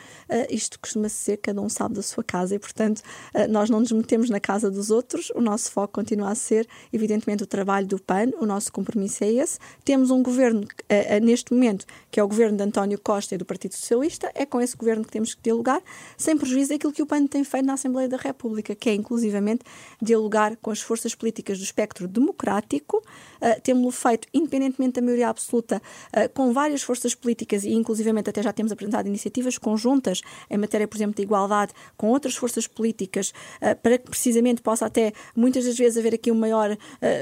isto 0.49 0.79
costuma 0.79 1.07
ser, 1.07 1.37
cada 1.37 1.61
um 1.61 1.69
sabe 1.69 1.95
da 1.95 2.01
sua 2.01 2.23
casa 2.23 2.55
e, 2.55 2.59
portanto, 2.59 3.01
nós 3.49 3.69
não 3.69 3.79
nos 3.79 3.91
metemos 3.91 4.29
na 4.29 4.39
casa 4.39 4.69
dos 4.69 4.89
outros. 4.89 5.29
O 5.35 5.41
nosso 5.41 5.71
foco 5.71 5.93
continua 5.93 6.31
a 6.31 6.35
ser, 6.35 6.67
evidentemente, 6.91 7.43
o 7.43 7.47
trabalho 7.47 7.87
do 7.87 8.01
PAN. 8.01 8.31
O 8.41 8.45
nosso 8.45 8.71
compromisso 8.73 9.23
é 9.23 9.31
esse. 9.31 9.59
Temos 9.85 10.11
um 10.11 10.21
governo, 10.21 10.67
neste 11.21 11.53
momento, 11.53 11.85
que 12.11 12.19
é 12.19 12.23
o 12.23 12.27
governo 12.27 12.57
de 12.57 12.63
António 12.63 12.99
Costa 12.99 13.35
e 13.35 13.37
do 13.37 13.45
Partido 13.45 13.73
Socialista. 13.73 14.29
É 14.35 14.45
com 14.45 14.59
esse 14.59 14.75
governo 14.75 15.05
que 15.05 15.11
temos 15.11 15.33
que 15.33 15.41
dialogar, 15.41 15.81
sem 16.17 16.37
prejuízo 16.37 16.69
daquilo 16.71 16.91
que 16.91 17.01
o 17.01 17.05
PAN 17.05 17.25
tem 17.27 17.43
feito 17.43 17.65
na 17.65 17.73
Assembleia 17.73 18.09
da 18.09 18.17
República, 18.17 18.75
que 18.75 18.89
é 18.89 18.93
inclusivamente 19.13 19.63
dialogar 20.01 20.57
com 20.57 20.71
as 20.71 20.81
forças 20.81 21.13
políticas 21.13 21.59
do 21.59 21.63
espectro 21.63 22.07
democrático. 22.07 22.97
Uh, 22.97 23.61
Temos-lo 23.61 23.91
feito 23.91 24.27
independentemente 24.33 24.95
da 24.95 25.01
maioria 25.01 25.29
absoluta, 25.29 25.81
uh, 26.15 26.29
com 26.33 26.51
várias 26.51 26.81
forças 26.81 27.13
políticas 27.13 27.63
e 27.63 27.73
inclusivamente 27.73 28.29
até 28.29 28.41
já 28.41 28.51
temos 28.51 28.71
apresentado 28.71 29.07
iniciativas 29.07 29.57
conjuntas 29.57 30.21
em 30.49 30.57
matéria, 30.57 30.87
por 30.87 30.97
exemplo, 30.97 31.15
de 31.15 31.21
igualdade 31.21 31.73
com 31.95 32.09
outras 32.09 32.35
forças 32.35 32.65
políticas, 32.65 33.29
uh, 33.61 33.75
para 33.81 33.97
que 33.97 34.09
precisamente 34.09 34.61
possa 34.61 34.85
até 34.85 35.13
muitas 35.35 35.65
das 35.65 35.77
vezes 35.77 35.97
haver 35.97 36.15
aqui 36.15 36.31
uma 36.31 36.43
maior 36.43 36.75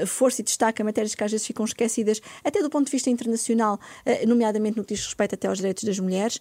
força 0.06 0.40
e 0.40 0.44
destaque 0.44 0.82
a 0.82 0.84
matérias 0.84 1.14
que 1.14 1.22
às 1.22 1.30
vezes 1.30 1.46
ficam 1.46 1.64
esquecidas, 1.64 2.20
até 2.42 2.60
do 2.60 2.68
ponto 2.68 2.86
de 2.86 2.90
vista 2.90 3.08
internacional, 3.08 3.78
nomeadamente 4.26 4.76
no 4.76 4.84
que 4.84 4.94
diz 4.94 5.04
respeito 5.04 5.36
até 5.36 5.46
aos 5.46 5.58
direitos 5.58 5.84
das 5.84 5.98
mulheres, 6.00 6.40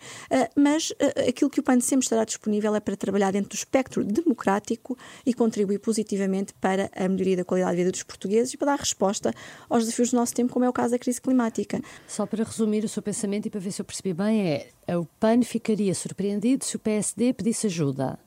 mas 0.56 0.92
aquilo 1.28 1.50
que 1.50 1.60
o 1.60 1.64
PAN 1.64 1.80
sempre 1.80 2.06
estará 2.06 2.24
disponível 2.24 2.74
é 2.74 2.80
para 2.80 2.96
trabalhar 2.96 3.32
dentro 3.32 3.50
do 3.50 3.56
espectro 3.56 4.04
democrático 4.04 4.98
e 5.26 5.34
contribuir 5.42 5.80
positivamente 5.80 6.54
para 6.62 6.92
a 6.96 7.10
melhoria 7.10 7.38
da 7.38 7.44
qualidade 7.44 7.72
de 7.72 7.78
vida 7.78 7.92
dos 7.92 8.04
portugueses 8.04 8.54
e 8.54 8.58
para 8.58 8.74
dar 8.74 8.80
resposta 8.80 9.34
aos 9.68 9.86
desafios 9.86 10.12
do 10.12 10.18
nosso 10.18 10.36
tempo, 10.36 10.54
como 10.54 10.64
é 10.64 10.70
o 10.70 10.74
caso 10.74 10.92
da 10.92 11.00
crise 11.00 11.20
climática. 11.20 11.82
Só 12.08 12.28
para 12.28 12.44
resumir 12.44 12.84
o 12.84 12.88
seu 12.88 13.02
pensamento 13.02 13.48
e 13.48 13.50
para 13.50 13.60
ver 13.60 13.72
se 13.72 13.82
eu 13.82 13.86
percebi 13.86 14.14
bem, 14.14 14.64
é 14.88 14.96
o 14.96 15.04
PAN 15.20 15.42
ficaria 15.42 15.96
surpreendido 15.96 16.64
se 16.64 16.76
o 16.76 16.80
PSD 16.80 17.34
pedisse 17.34 17.66
ajuda. 17.66 18.20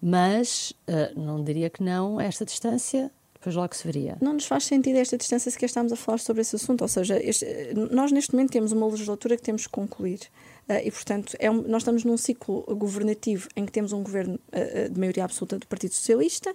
Mas 0.00 0.72
uh, 0.86 1.20
não 1.20 1.42
diria 1.42 1.68
que 1.68 1.82
não 1.82 2.20
a 2.20 2.22
esta 2.22 2.44
distância, 2.44 3.10
depois 3.34 3.56
logo 3.56 3.74
se 3.74 3.84
veria. 3.84 4.16
Não 4.20 4.34
nos 4.34 4.46
faz 4.46 4.64
sentido 4.64 4.96
esta 4.96 5.18
distância 5.18 5.50
se 5.50 5.64
estamos 5.66 5.92
a 5.92 5.96
falar 5.96 6.18
sobre 6.18 6.42
esse 6.42 6.54
assunto. 6.54 6.82
Ou 6.82 6.88
seja, 6.88 7.18
este, 7.20 7.46
nós 7.90 8.12
neste 8.12 8.32
momento 8.32 8.52
temos 8.52 8.70
uma 8.70 8.86
legislatura 8.86 9.36
que 9.36 9.42
temos 9.42 9.66
que 9.66 9.72
concluir. 9.72 10.20
Uh, 10.68 10.84
e, 10.84 10.90
portanto, 10.90 11.34
é 11.38 11.50
um, 11.50 11.62
nós 11.62 11.80
estamos 11.80 12.04
num 12.04 12.16
ciclo 12.18 12.62
governativo 12.76 13.48
em 13.56 13.64
que 13.64 13.72
temos 13.72 13.92
um 13.92 14.02
governo 14.02 14.38
uh, 14.52 14.90
de 14.90 15.00
maioria 15.00 15.24
absoluta 15.24 15.58
do 15.58 15.66
Partido 15.66 15.94
Socialista, 15.94 16.54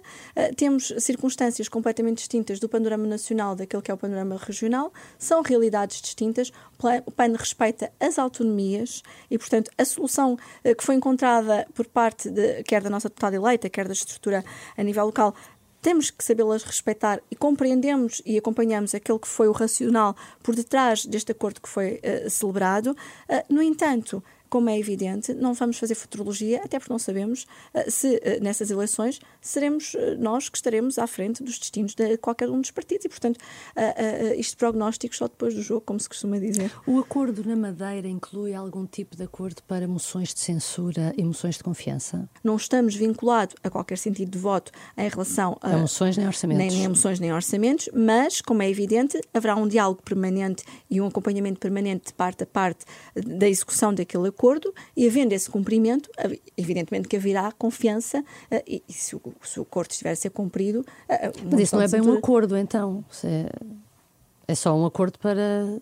temos 0.56 0.92
circunstâncias 0.98 1.68
completamente 1.68 2.18
distintas 2.18 2.60
do 2.60 2.68
panorama 2.68 3.06
nacional 3.06 3.56
daquele 3.56 3.82
que 3.82 3.90
é 3.90 3.94
o 3.94 3.96
panorama 3.96 4.38
regional, 4.40 4.92
são 5.18 5.42
realidades 5.42 6.00
distintas. 6.00 6.52
O 7.06 7.10
PAN 7.10 7.32
respeita 7.36 7.90
as 7.98 8.18
autonomias 8.18 9.02
e, 9.30 9.38
portanto, 9.38 9.70
a 9.78 9.84
solução 9.84 10.36
que 10.62 10.84
foi 10.84 10.96
encontrada 10.96 11.66
por 11.74 11.86
parte 11.86 12.28
de, 12.28 12.62
quer 12.64 12.82
da 12.82 12.90
nossa 12.90 13.08
deputada 13.08 13.36
eleita, 13.36 13.70
quer 13.70 13.86
da 13.86 13.92
estrutura 13.92 14.44
a 14.76 14.82
nível 14.82 15.06
local, 15.06 15.34
temos 15.84 16.10
que 16.10 16.24
sabê-las 16.24 16.62
respeitar 16.62 17.20
e 17.30 17.36
compreendemos 17.36 18.22
e 18.24 18.38
acompanhamos 18.38 18.94
aquele 18.94 19.18
que 19.18 19.28
foi 19.28 19.48
o 19.48 19.52
racional 19.52 20.16
por 20.42 20.56
detrás 20.56 21.04
deste 21.04 21.30
acordo 21.32 21.60
que 21.60 21.68
foi 21.68 22.00
uh, 22.02 22.30
celebrado. 22.30 22.92
Uh, 23.28 23.52
no 23.52 23.60
entanto, 23.60 24.24
como 24.54 24.70
é 24.70 24.78
evidente, 24.78 25.34
não 25.34 25.52
vamos 25.52 25.78
fazer 25.78 25.96
futurologia, 25.96 26.60
até 26.64 26.78
porque 26.78 26.92
não 26.92 26.98
sabemos 27.00 27.44
uh, 27.74 27.90
se 27.90 28.06
uh, 28.06 28.40
nessas 28.40 28.70
eleições 28.70 29.18
seremos 29.40 29.94
uh, 29.94 30.16
nós 30.16 30.48
que 30.48 30.56
estaremos 30.56 30.96
à 30.96 31.08
frente 31.08 31.42
dos 31.42 31.58
destinos 31.58 31.92
de 31.92 32.16
qualquer 32.18 32.48
um 32.48 32.60
dos 32.60 32.70
partidos 32.70 33.04
e, 33.04 33.08
portanto, 33.08 33.40
isto 34.36 34.56
prognóstico 34.56 35.16
só 35.16 35.26
depois 35.26 35.54
do 35.54 35.60
jogo, 35.60 35.80
como 35.80 35.98
se 35.98 36.08
costuma 36.08 36.38
dizer. 36.38 36.70
O 36.86 37.00
acordo 37.00 37.44
na 37.44 37.56
Madeira 37.56 38.06
inclui 38.06 38.54
algum 38.54 38.86
tipo 38.86 39.16
de 39.16 39.24
acordo 39.24 39.60
para 39.66 39.88
moções 39.88 40.32
de 40.32 40.38
censura 40.38 41.12
e 41.16 41.24
moções 41.24 41.56
de 41.56 41.64
confiança? 41.64 42.28
Não 42.44 42.54
estamos 42.54 42.94
vinculados 42.94 43.56
a 43.64 43.68
qualquer 43.68 43.98
sentido 43.98 44.30
de 44.30 44.38
voto 44.38 44.70
em 44.96 45.08
relação 45.08 45.58
a, 45.60 45.74
a 45.74 45.78
moções 45.78 46.16
nem 46.16 46.28
orçamentos. 46.28 46.64
Nem, 46.64 46.78
nem 46.78 46.88
moções 46.88 47.18
nem 47.18 47.32
orçamentos, 47.32 47.88
mas, 47.92 48.40
como 48.40 48.62
é 48.62 48.70
evidente, 48.70 49.20
haverá 49.34 49.56
um 49.56 49.66
diálogo 49.66 50.00
permanente 50.04 50.62
e 50.88 51.00
um 51.00 51.06
acompanhamento 51.08 51.58
permanente 51.58 52.06
de 52.06 52.14
parte 52.14 52.44
a 52.44 52.46
parte 52.46 52.84
da 53.16 53.48
execução 53.48 53.92
daquele 53.92 54.28
acordo 54.28 54.43
acordo 54.44 54.74
e, 54.94 55.06
havendo 55.06 55.32
esse 55.32 55.48
cumprimento, 55.48 56.10
evidentemente 56.56 57.08
que 57.08 57.16
haverá 57.16 57.50
confiança 57.52 58.20
uh, 58.20 58.62
e, 58.66 58.82
e 58.86 58.92
se, 58.92 59.16
o, 59.16 59.20
se, 59.42 59.58
o, 59.58 59.62
acordo 59.62 59.90
estiver 59.90 60.10
a 60.10 60.16
ser 60.16 60.30
cumprido. 60.30 60.80
Uh, 60.80 61.48
Mas 61.50 61.60
isso 61.60 61.76
não 61.76 61.82
é 61.82 61.88
bem 61.88 62.02
um 62.02 62.12
acordo, 62.12 62.56
então. 62.56 63.04
É, 63.24 63.48
é 64.46 64.54
só 64.54 64.76
um 64.76 64.84
acordo 64.84 65.18
para 65.18 65.80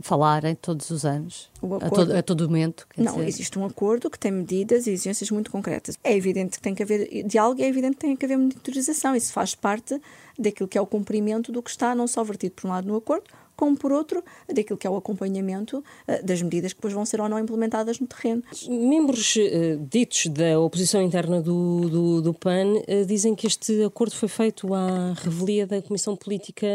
falarem 0.00 0.54
todos 0.54 0.90
os 0.90 1.06
anos, 1.06 1.50
acordo, 1.56 1.84
a, 1.84 1.90
todo, 1.90 2.16
a 2.16 2.22
todo 2.22 2.44
momento. 2.44 2.86
não, 2.98 3.14
dizer... 3.14 3.28
existe 3.28 3.58
um 3.58 3.64
acordo 3.64 4.10
que 4.10 4.18
tem 4.18 4.30
medidas 4.30 4.86
e 4.86 4.90
exigências 4.90 5.30
muito 5.30 5.50
concretas. 5.50 5.96
É 6.04 6.14
evidente 6.14 6.58
que 6.58 6.62
tem 6.62 6.74
que 6.74 6.82
haver 6.82 7.22
diálogo 7.24 7.60
e 7.60 7.64
é 7.64 7.68
evidente 7.68 7.94
que 7.94 8.00
tem 8.00 8.16
que 8.16 8.26
haver 8.26 8.36
monitorização. 8.36 9.16
Isso 9.16 9.32
faz 9.32 9.54
parte 9.54 9.98
daquilo 10.38 10.68
que 10.68 10.78
é 10.78 10.80
o 10.80 10.86
cumprimento 10.86 11.50
do 11.50 11.62
que 11.62 11.70
está 11.70 11.94
não 11.94 12.06
só 12.06 12.22
vertido 12.22 12.54
por 12.54 12.68
um 12.68 12.70
lado 12.70 12.86
no 12.86 12.96
acordo, 12.96 13.24
como 13.56 13.76
por 13.76 13.90
outro, 13.90 14.22
daquilo 14.46 14.76
que 14.76 14.86
é 14.86 14.90
o 14.90 14.96
acompanhamento 14.96 15.78
uh, 15.78 16.24
das 16.24 16.42
medidas 16.42 16.72
que 16.72 16.78
depois 16.78 16.92
vão 16.92 17.06
ser 17.06 17.20
ou 17.20 17.28
não 17.28 17.38
implementadas 17.38 17.98
no 17.98 18.06
terreno. 18.06 18.42
Membros 18.68 19.34
uh, 19.36 19.78
ditos 19.90 20.26
da 20.26 20.60
oposição 20.60 21.00
interna 21.00 21.40
do, 21.40 21.88
do, 21.88 22.22
do 22.22 22.34
PAN 22.34 22.74
uh, 22.74 23.06
dizem 23.06 23.34
que 23.34 23.46
este 23.46 23.82
acordo 23.82 24.14
foi 24.14 24.28
feito 24.28 24.72
à 24.74 25.14
revelia 25.14 25.66
da 25.66 25.80
Comissão 25.80 26.14
Política 26.14 26.66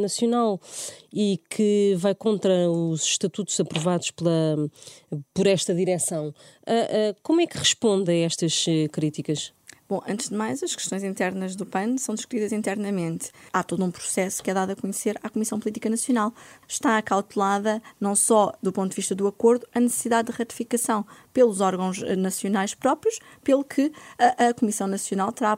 Nacional 0.00 0.60
e 1.12 1.40
que 1.48 1.94
vai 1.96 2.14
contra 2.14 2.70
os 2.70 3.02
estatutos 3.02 3.58
aprovados 3.58 4.10
pela, 4.10 4.68
por 5.32 5.46
esta 5.46 5.74
direção. 5.74 6.34
como 7.22 7.40
é 7.40 7.46
que 7.46 7.56
responde 7.56 8.10
a 8.10 8.14
estas 8.14 8.66
críticas? 8.92 9.54
Bom, 9.88 10.02
antes 10.04 10.30
de 10.30 10.34
mais, 10.34 10.64
as 10.64 10.74
questões 10.74 11.04
internas 11.04 11.54
do 11.54 11.64
PAN 11.64 11.96
são 11.96 12.12
discutidas 12.12 12.50
internamente. 12.50 13.30
Há 13.52 13.62
todo 13.62 13.84
um 13.84 13.90
processo 13.92 14.42
que 14.42 14.50
é 14.50 14.54
dado 14.54 14.72
a 14.72 14.76
conhecer 14.76 15.16
à 15.22 15.28
Comissão 15.28 15.60
Política 15.60 15.88
Nacional. 15.88 16.34
Está 16.66 16.98
acautelada, 16.98 17.80
não 18.00 18.16
só 18.16 18.52
do 18.60 18.72
ponto 18.72 18.90
de 18.90 18.96
vista 18.96 19.14
do 19.14 19.28
acordo, 19.28 19.64
a 19.72 19.78
necessidade 19.78 20.32
de 20.32 20.36
ratificação 20.36 21.06
pelos 21.32 21.60
órgãos 21.60 22.02
eh, 22.02 22.16
nacionais 22.16 22.74
próprios, 22.74 23.20
pelo 23.44 23.62
que 23.62 23.92
a, 24.18 24.48
a 24.48 24.54
Comissão 24.54 24.88
Nacional 24.88 25.30
terá 25.30 25.56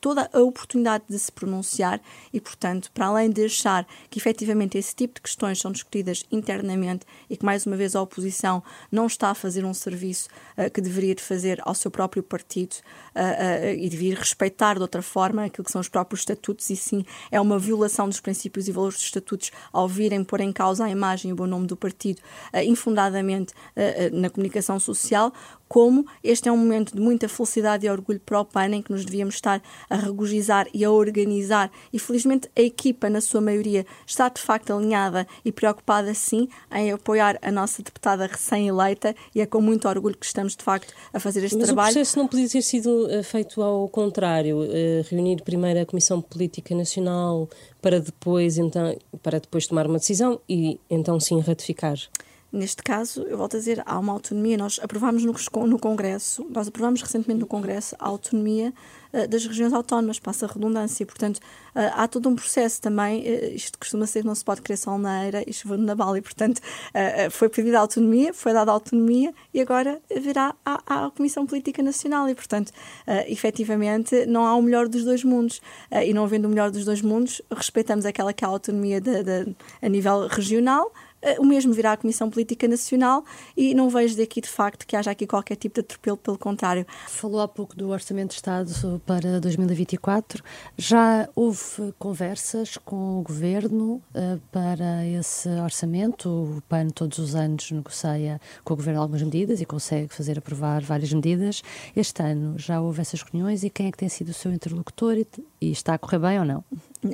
toda 0.00 0.28
a 0.32 0.40
oportunidade 0.40 1.04
de 1.08 1.18
se 1.18 1.30
pronunciar 1.30 2.00
e, 2.32 2.40
portanto, 2.40 2.90
para 2.90 3.06
além 3.06 3.30
de 3.30 3.44
achar 3.44 3.86
que 4.10 4.18
efetivamente 4.18 4.76
esse 4.76 4.92
tipo 4.92 5.14
de 5.14 5.20
questões 5.20 5.60
são 5.60 5.70
discutidas 5.70 6.24
internamente 6.32 7.06
e 7.30 7.36
que, 7.36 7.44
mais 7.44 7.64
uma 7.64 7.76
vez, 7.76 7.94
a 7.94 8.02
oposição 8.02 8.60
não 8.90 9.06
está 9.06 9.30
a 9.30 9.34
fazer 9.34 9.64
um 9.64 9.74
serviço 9.74 10.28
uh, 10.56 10.68
que 10.68 10.80
deveria 10.80 11.14
de 11.14 11.22
fazer 11.22 11.60
ao 11.62 11.76
seu 11.76 11.92
próprio 11.92 12.24
partido. 12.24 12.74
Uh, 13.14 13.20
uh, 13.20 13.67
e 13.72 13.88
devia 13.88 14.14
respeitar 14.14 14.74
de 14.74 14.82
outra 14.82 15.02
forma 15.02 15.44
aquilo 15.44 15.64
que 15.64 15.72
são 15.72 15.80
os 15.80 15.88
próprios 15.88 16.20
estatutos, 16.20 16.68
e 16.70 16.76
sim 16.76 17.04
é 17.30 17.40
uma 17.40 17.58
violação 17.58 18.08
dos 18.08 18.20
princípios 18.20 18.68
e 18.68 18.72
valores 18.72 18.96
dos 18.96 19.04
estatutos 19.04 19.50
ao 19.72 19.88
virem 19.88 20.24
pôr 20.24 20.40
em 20.40 20.52
causa 20.52 20.84
a 20.84 20.90
imagem 20.90 21.30
e 21.30 21.32
o 21.32 21.36
bom 21.36 21.46
nome 21.46 21.66
do 21.66 21.76
partido 21.76 22.20
uh, 22.52 22.58
infundadamente 22.58 23.52
uh, 23.52 24.16
na 24.16 24.30
comunicação 24.30 24.78
social, 24.78 25.32
como 25.68 26.06
este 26.24 26.48
é 26.48 26.52
um 26.52 26.56
momento 26.56 26.94
de 26.94 27.00
muita 27.00 27.28
felicidade 27.28 27.86
e 27.86 27.90
orgulho 27.90 28.20
para 28.20 28.40
o 28.40 28.44
PAN, 28.44 28.74
em 28.74 28.82
que 28.82 28.90
nos 28.90 29.04
devíamos 29.04 29.34
estar 29.34 29.62
a 29.88 29.96
regozijar 29.96 30.66
e 30.72 30.84
a 30.84 30.90
organizar, 30.90 31.70
e 31.92 31.98
felizmente 31.98 32.48
a 32.56 32.60
equipa, 32.60 33.10
na 33.10 33.20
sua 33.20 33.40
maioria, 33.40 33.84
está 34.06 34.28
de 34.28 34.40
facto 34.40 34.72
alinhada 34.72 35.26
e 35.44 35.52
preocupada, 35.52 36.12
sim, 36.14 36.48
em 36.72 36.92
apoiar 36.92 37.38
a 37.42 37.52
nossa 37.52 37.82
deputada 37.82 38.26
recém-eleita, 38.26 39.14
e 39.34 39.40
é 39.40 39.46
com 39.46 39.60
muito 39.60 39.88
orgulho 39.88 40.16
que 40.16 40.26
estamos 40.26 40.56
de 40.56 40.64
facto 40.64 40.92
a 41.12 41.20
fazer 41.20 41.44
este 41.44 41.56
Mas 41.56 41.66
trabalho. 41.66 41.86
Mas 41.86 41.94
o 41.94 41.98
processo 41.98 42.18
não 42.18 42.26
podia 42.26 42.48
ter 42.48 42.62
sido 42.62 43.06
uh, 43.06 43.22
feito 43.22 43.62
ao 43.62 43.88
contrário, 43.88 44.58
uh, 44.58 45.04
reunir 45.10 45.42
primeiro 45.42 45.80
a 45.80 45.86
Comissão 45.86 46.20
Política 46.20 46.74
Nacional 46.74 47.48
para 47.82 48.00
depois, 48.00 48.58
então, 48.58 48.96
para 49.22 49.38
depois 49.38 49.66
tomar 49.66 49.86
uma 49.86 49.98
decisão 49.98 50.40
e 50.48 50.80
então 50.88 51.20
sim 51.20 51.40
ratificar. 51.40 51.98
Neste 52.50 52.82
caso, 52.82 53.24
eu 53.24 53.36
volto 53.36 53.56
a 53.56 53.58
dizer, 53.58 53.82
há 53.84 53.98
uma 53.98 54.14
autonomia. 54.14 54.56
Nós 54.56 54.80
aprovámos 54.82 55.22
no, 55.22 55.34
no 55.66 55.78
Congresso, 55.78 56.46
nós 56.48 56.66
aprovámos 56.66 57.02
recentemente 57.02 57.40
no 57.40 57.46
Congresso 57.46 57.94
a 57.98 58.08
autonomia 58.08 58.72
uh, 59.12 59.28
das 59.28 59.44
regiões 59.44 59.74
autónomas, 59.74 60.18
passa 60.18 60.46
a 60.46 60.48
redundância. 60.48 61.04
Portanto, 61.04 61.36
uh, 61.36 61.92
há 61.92 62.08
todo 62.08 62.26
um 62.26 62.34
processo 62.34 62.80
também. 62.80 63.20
Uh, 63.20 63.54
isto 63.54 63.78
costuma 63.78 64.06
ser 64.06 64.22
que 64.22 64.26
não 64.26 64.34
se 64.34 64.42
pode 64.42 64.62
querer 64.62 64.78
sol 64.78 64.96
na 64.96 65.26
eira 65.26 65.44
e 65.46 65.52
chover 65.52 65.76
na 65.76 65.94
bala. 65.94 66.16
E, 66.16 66.22
portanto, 66.22 66.62
foi 67.30 67.50
pedida 67.50 67.78
autonomia, 67.78 68.32
foi 68.32 68.52
dada 68.54 68.72
autonomia 68.72 69.34
e 69.52 69.60
agora 69.60 70.00
virá 70.16 70.54
à, 70.64 71.06
à 71.06 71.10
Comissão 71.10 71.44
Política 71.44 71.82
Nacional. 71.82 72.30
E, 72.30 72.34
portanto, 72.34 72.72
efetivamente, 73.26 74.24
não 74.26 74.46
há 74.46 74.54
o 74.54 74.62
melhor 74.62 74.88
dos 74.88 75.04
dois 75.04 75.22
mundos. 75.22 75.60
e 76.04 76.14
não 76.14 76.24
havendo 76.24 76.46
o 76.46 76.48
melhor 76.48 76.70
dos 76.70 76.84
dois 76.84 77.02
mundos, 77.02 77.42
respeitamos 77.50 78.06
aquela 78.06 78.32
que 78.32 78.44
é 78.44 78.46
a 78.46 78.50
autonomia 78.50 79.00
de, 79.00 79.22
de, 79.22 79.56
a 79.82 79.88
nível 79.88 80.26
regional 80.26 80.90
o 81.38 81.44
mesmo 81.44 81.72
virá 81.72 81.92
à 81.92 81.96
Comissão 81.96 82.30
Política 82.30 82.66
Nacional 82.66 83.24
e 83.56 83.74
não 83.74 83.88
vejo 83.88 84.16
daqui 84.16 84.40
de 84.40 84.48
facto 84.48 84.86
que 84.86 84.96
haja 84.96 85.10
aqui 85.10 85.26
qualquer 85.26 85.56
tipo 85.56 85.74
de 85.74 85.80
atropelo, 85.80 86.16
pelo 86.16 86.38
contrário. 86.38 86.86
Falou 87.08 87.40
há 87.40 87.48
pouco 87.48 87.76
do 87.76 87.88
Orçamento 87.90 88.30
de 88.30 88.36
Estado 88.36 89.02
para 89.04 89.40
2024. 89.40 90.42
Já 90.76 91.28
houve 91.34 91.92
conversas 91.98 92.76
com 92.76 93.20
o 93.20 93.22
Governo 93.22 94.02
uh, 94.14 94.40
para 94.50 95.06
esse 95.06 95.48
orçamento? 95.48 96.28
O 96.28 96.62
PAN 96.68 96.88
todos 96.88 97.18
os 97.18 97.34
anos 97.34 97.70
negocia 97.70 98.40
com 98.64 98.74
o 98.74 98.76
Governo 98.76 99.00
algumas 99.00 99.22
medidas 99.22 99.60
e 99.60 99.66
consegue 99.66 100.14
fazer 100.14 100.38
aprovar 100.38 100.82
várias 100.82 101.12
medidas. 101.12 101.62
Este 101.94 102.22
ano 102.22 102.58
já 102.58 102.80
houve 102.80 103.00
essas 103.00 103.22
reuniões 103.22 103.64
e 103.64 103.70
quem 103.70 103.88
é 103.88 103.90
que 103.90 103.98
tem 103.98 104.08
sido 104.08 104.30
o 104.30 104.34
seu 104.34 104.52
interlocutor 104.52 105.16
e, 105.16 105.26
e 105.60 105.70
está 105.70 105.94
a 105.94 105.98
correr 105.98 106.18
bem 106.18 106.38
ou 106.38 106.44
não? 106.44 106.64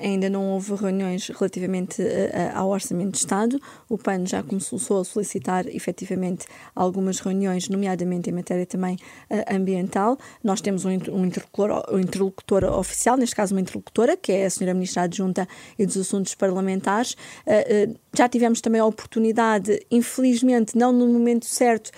Ainda 0.00 0.30
não 0.30 0.52
houve 0.52 0.74
reuniões 0.74 1.28
relativamente 1.28 2.00
uh, 2.00 2.06
ao 2.54 2.70
Orçamento 2.70 3.12
de 3.12 3.18
Estado. 3.18 3.60
O 3.88 3.98
PAN 3.98 4.24
já 4.24 4.42
começou 4.42 5.00
a 5.00 5.04
solicitar 5.04 5.66
efetivamente 5.68 6.46
algumas 6.74 7.18
reuniões, 7.18 7.68
nomeadamente 7.68 8.30
em 8.30 8.32
matéria 8.32 8.64
também 8.64 8.96
uh, 9.30 9.54
ambiental. 9.54 10.18
Nós 10.42 10.62
temos 10.62 10.86
um, 10.86 10.90
interlocutor, 10.90 11.84
um 11.92 11.98
interlocutor 11.98 12.64
oficial, 12.64 13.16
neste 13.18 13.36
caso 13.36 13.54
uma 13.54 13.60
interlocutora, 13.60 14.16
que 14.16 14.32
é 14.32 14.44
a 14.44 14.46
Sra. 14.46 14.72
Ministra 14.72 15.02
Adjunta 15.02 15.46
e 15.78 15.84
dos 15.84 15.96
Assuntos 15.96 16.34
Parlamentares. 16.34 17.16
Já 18.16 18.28
tivemos 18.28 18.60
também 18.60 18.80
a 18.80 18.86
oportunidade, 18.86 19.84
infelizmente, 19.90 20.76
não 20.76 20.92
no 20.92 21.06
momento 21.06 21.46
certo, 21.46 21.90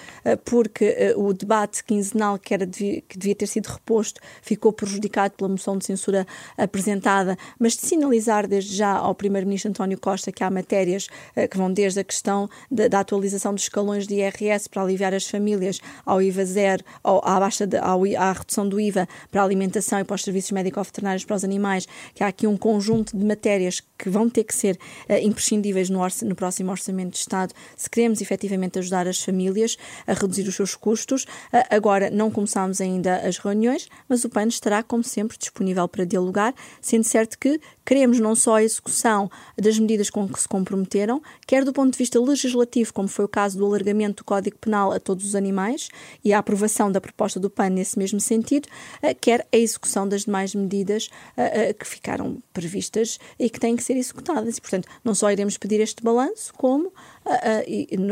porque 0.44 1.14
o 1.16 1.32
debate 1.32 1.84
quinzenal 1.84 2.38
que, 2.38 2.52
era, 2.54 2.66
que 2.66 3.16
devia 3.16 3.34
ter 3.34 3.46
sido 3.46 3.66
reposto 3.66 4.20
ficou 4.42 4.72
prejudicado 4.72 5.34
pela 5.34 5.48
moção 5.48 5.76
de 5.78 5.84
censura 5.84 6.26
apresentada, 6.56 7.36
mas 7.58 7.75
de 7.76 7.86
sinalizar 7.86 8.46
desde 8.46 8.74
já 8.74 8.92
ao 8.92 9.14
Primeiro-Ministro 9.14 9.70
António 9.70 9.98
Costa 9.98 10.32
que 10.32 10.42
há 10.42 10.50
matérias 10.50 11.08
uh, 11.36 11.48
que 11.48 11.56
vão 11.56 11.72
desde 11.72 12.00
a 12.00 12.04
questão 12.04 12.48
de, 12.70 12.88
da 12.88 13.00
atualização 13.00 13.54
dos 13.54 13.64
escalões 13.64 14.06
de 14.06 14.14
IRS 14.14 14.68
para 14.68 14.82
aliviar 14.82 15.14
as 15.14 15.28
famílias 15.28 15.80
ao 16.04 16.20
IVA 16.20 16.44
zero, 16.44 16.84
ao, 17.02 17.26
à, 17.26 17.38
baixa 17.38 17.66
de, 17.66 17.76
ao, 17.76 18.02
à 18.16 18.32
redução 18.32 18.68
do 18.68 18.80
IVA 18.80 19.08
para 19.30 19.42
a 19.42 19.44
alimentação 19.44 20.00
e 20.00 20.04
para 20.04 20.14
os 20.14 20.22
serviços 20.22 20.50
médico-veterinários 20.50 21.24
para 21.24 21.36
os 21.36 21.44
animais, 21.44 21.86
que 22.14 22.22
há 22.22 22.28
aqui 22.28 22.46
um 22.46 22.56
conjunto 22.56 23.16
de 23.16 23.24
matérias 23.24 23.82
que 23.98 24.08
vão 24.08 24.28
ter 24.28 24.44
que 24.44 24.54
ser 24.54 24.78
uh, 25.08 25.14
imprescindíveis 25.22 25.90
no, 25.90 26.00
no 26.22 26.34
próximo 26.34 26.70
Orçamento 26.70 27.12
de 27.12 27.18
Estado 27.18 27.54
se 27.76 27.88
queremos 27.88 28.20
efetivamente 28.20 28.78
ajudar 28.78 29.06
as 29.06 29.22
famílias 29.22 29.76
a 30.06 30.12
reduzir 30.12 30.48
os 30.48 30.54
seus 30.54 30.74
custos. 30.74 31.24
Uh, 31.24 31.64
agora, 31.70 32.10
não 32.10 32.30
começámos 32.30 32.80
ainda 32.80 33.16
as 33.16 33.38
reuniões, 33.38 33.88
mas 34.08 34.24
o 34.24 34.28
PAN 34.28 34.46
estará, 34.46 34.82
como 34.82 35.02
sempre, 35.02 35.36
disponível 35.38 35.86
para 35.88 36.04
dialogar, 36.04 36.54
sendo 36.80 37.04
certo 37.04 37.38
que 37.38 37.60
queremos 37.84 38.18
não 38.18 38.34
só 38.34 38.56
a 38.56 38.64
execução 38.64 39.30
das 39.56 39.78
medidas 39.78 40.10
com 40.10 40.28
que 40.28 40.40
se 40.40 40.48
comprometeram, 40.48 41.22
quer 41.46 41.64
do 41.64 41.72
ponto 41.72 41.92
de 41.92 41.98
vista 41.98 42.20
legislativo, 42.20 42.92
como 42.92 43.06
foi 43.06 43.24
o 43.24 43.28
caso 43.28 43.56
do 43.56 43.64
alargamento 43.64 44.22
do 44.22 44.24
Código 44.24 44.58
Penal 44.58 44.92
a 44.92 44.98
todos 44.98 45.24
os 45.24 45.34
animais 45.34 45.88
e 46.24 46.32
a 46.32 46.38
aprovação 46.38 46.90
da 46.90 47.00
proposta 47.00 47.38
do 47.38 47.48
PAN 47.48 47.70
nesse 47.70 47.98
mesmo 47.98 48.18
sentido, 48.18 48.68
eh, 49.00 49.14
quer 49.14 49.46
a 49.52 49.56
execução 49.56 50.08
das 50.08 50.24
demais 50.24 50.54
medidas 50.54 51.08
eh, 51.36 51.68
eh, 51.68 51.72
que 51.72 51.86
ficaram 51.86 52.38
previstas 52.52 53.18
e 53.38 53.48
que 53.48 53.60
têm 53.60 53.76
que 53.76 53.84
ser 53.84 53.96
executadas. 53.96 54.58
E, 54.58 54.60
portanto, 54.60 54.88
não 55.04 55.14
só 55.14 55.30
iremos 55.30 55.56
pedir 55.56 55.80
este 55.80 56.02
balanço, 56.02 56.52
como 56.54 56.92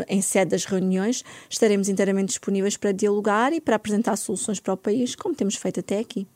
em 0.08 0.20
sede 0.20 0.50
das 0.50 0.64
reuniões 0.64 1.24
estaremos 1.48 1.88
inteiramente 1.88 2.28
disponíveis 2.28 2.76
para 2.76 2.92
dialogar 2.92 3.52
e 3.52 3.60
para 3.60 3.76
apresentar 3.76 4.16
soluções 4.16 4.58
para 4.58 4.74
o 4.74 4.76
país, 4.76 5.14
como 5.14 5.34
temos 5.34 5.54
feito 5.54 5.80
até 5.80 5.98
aqui. 5.98 6.26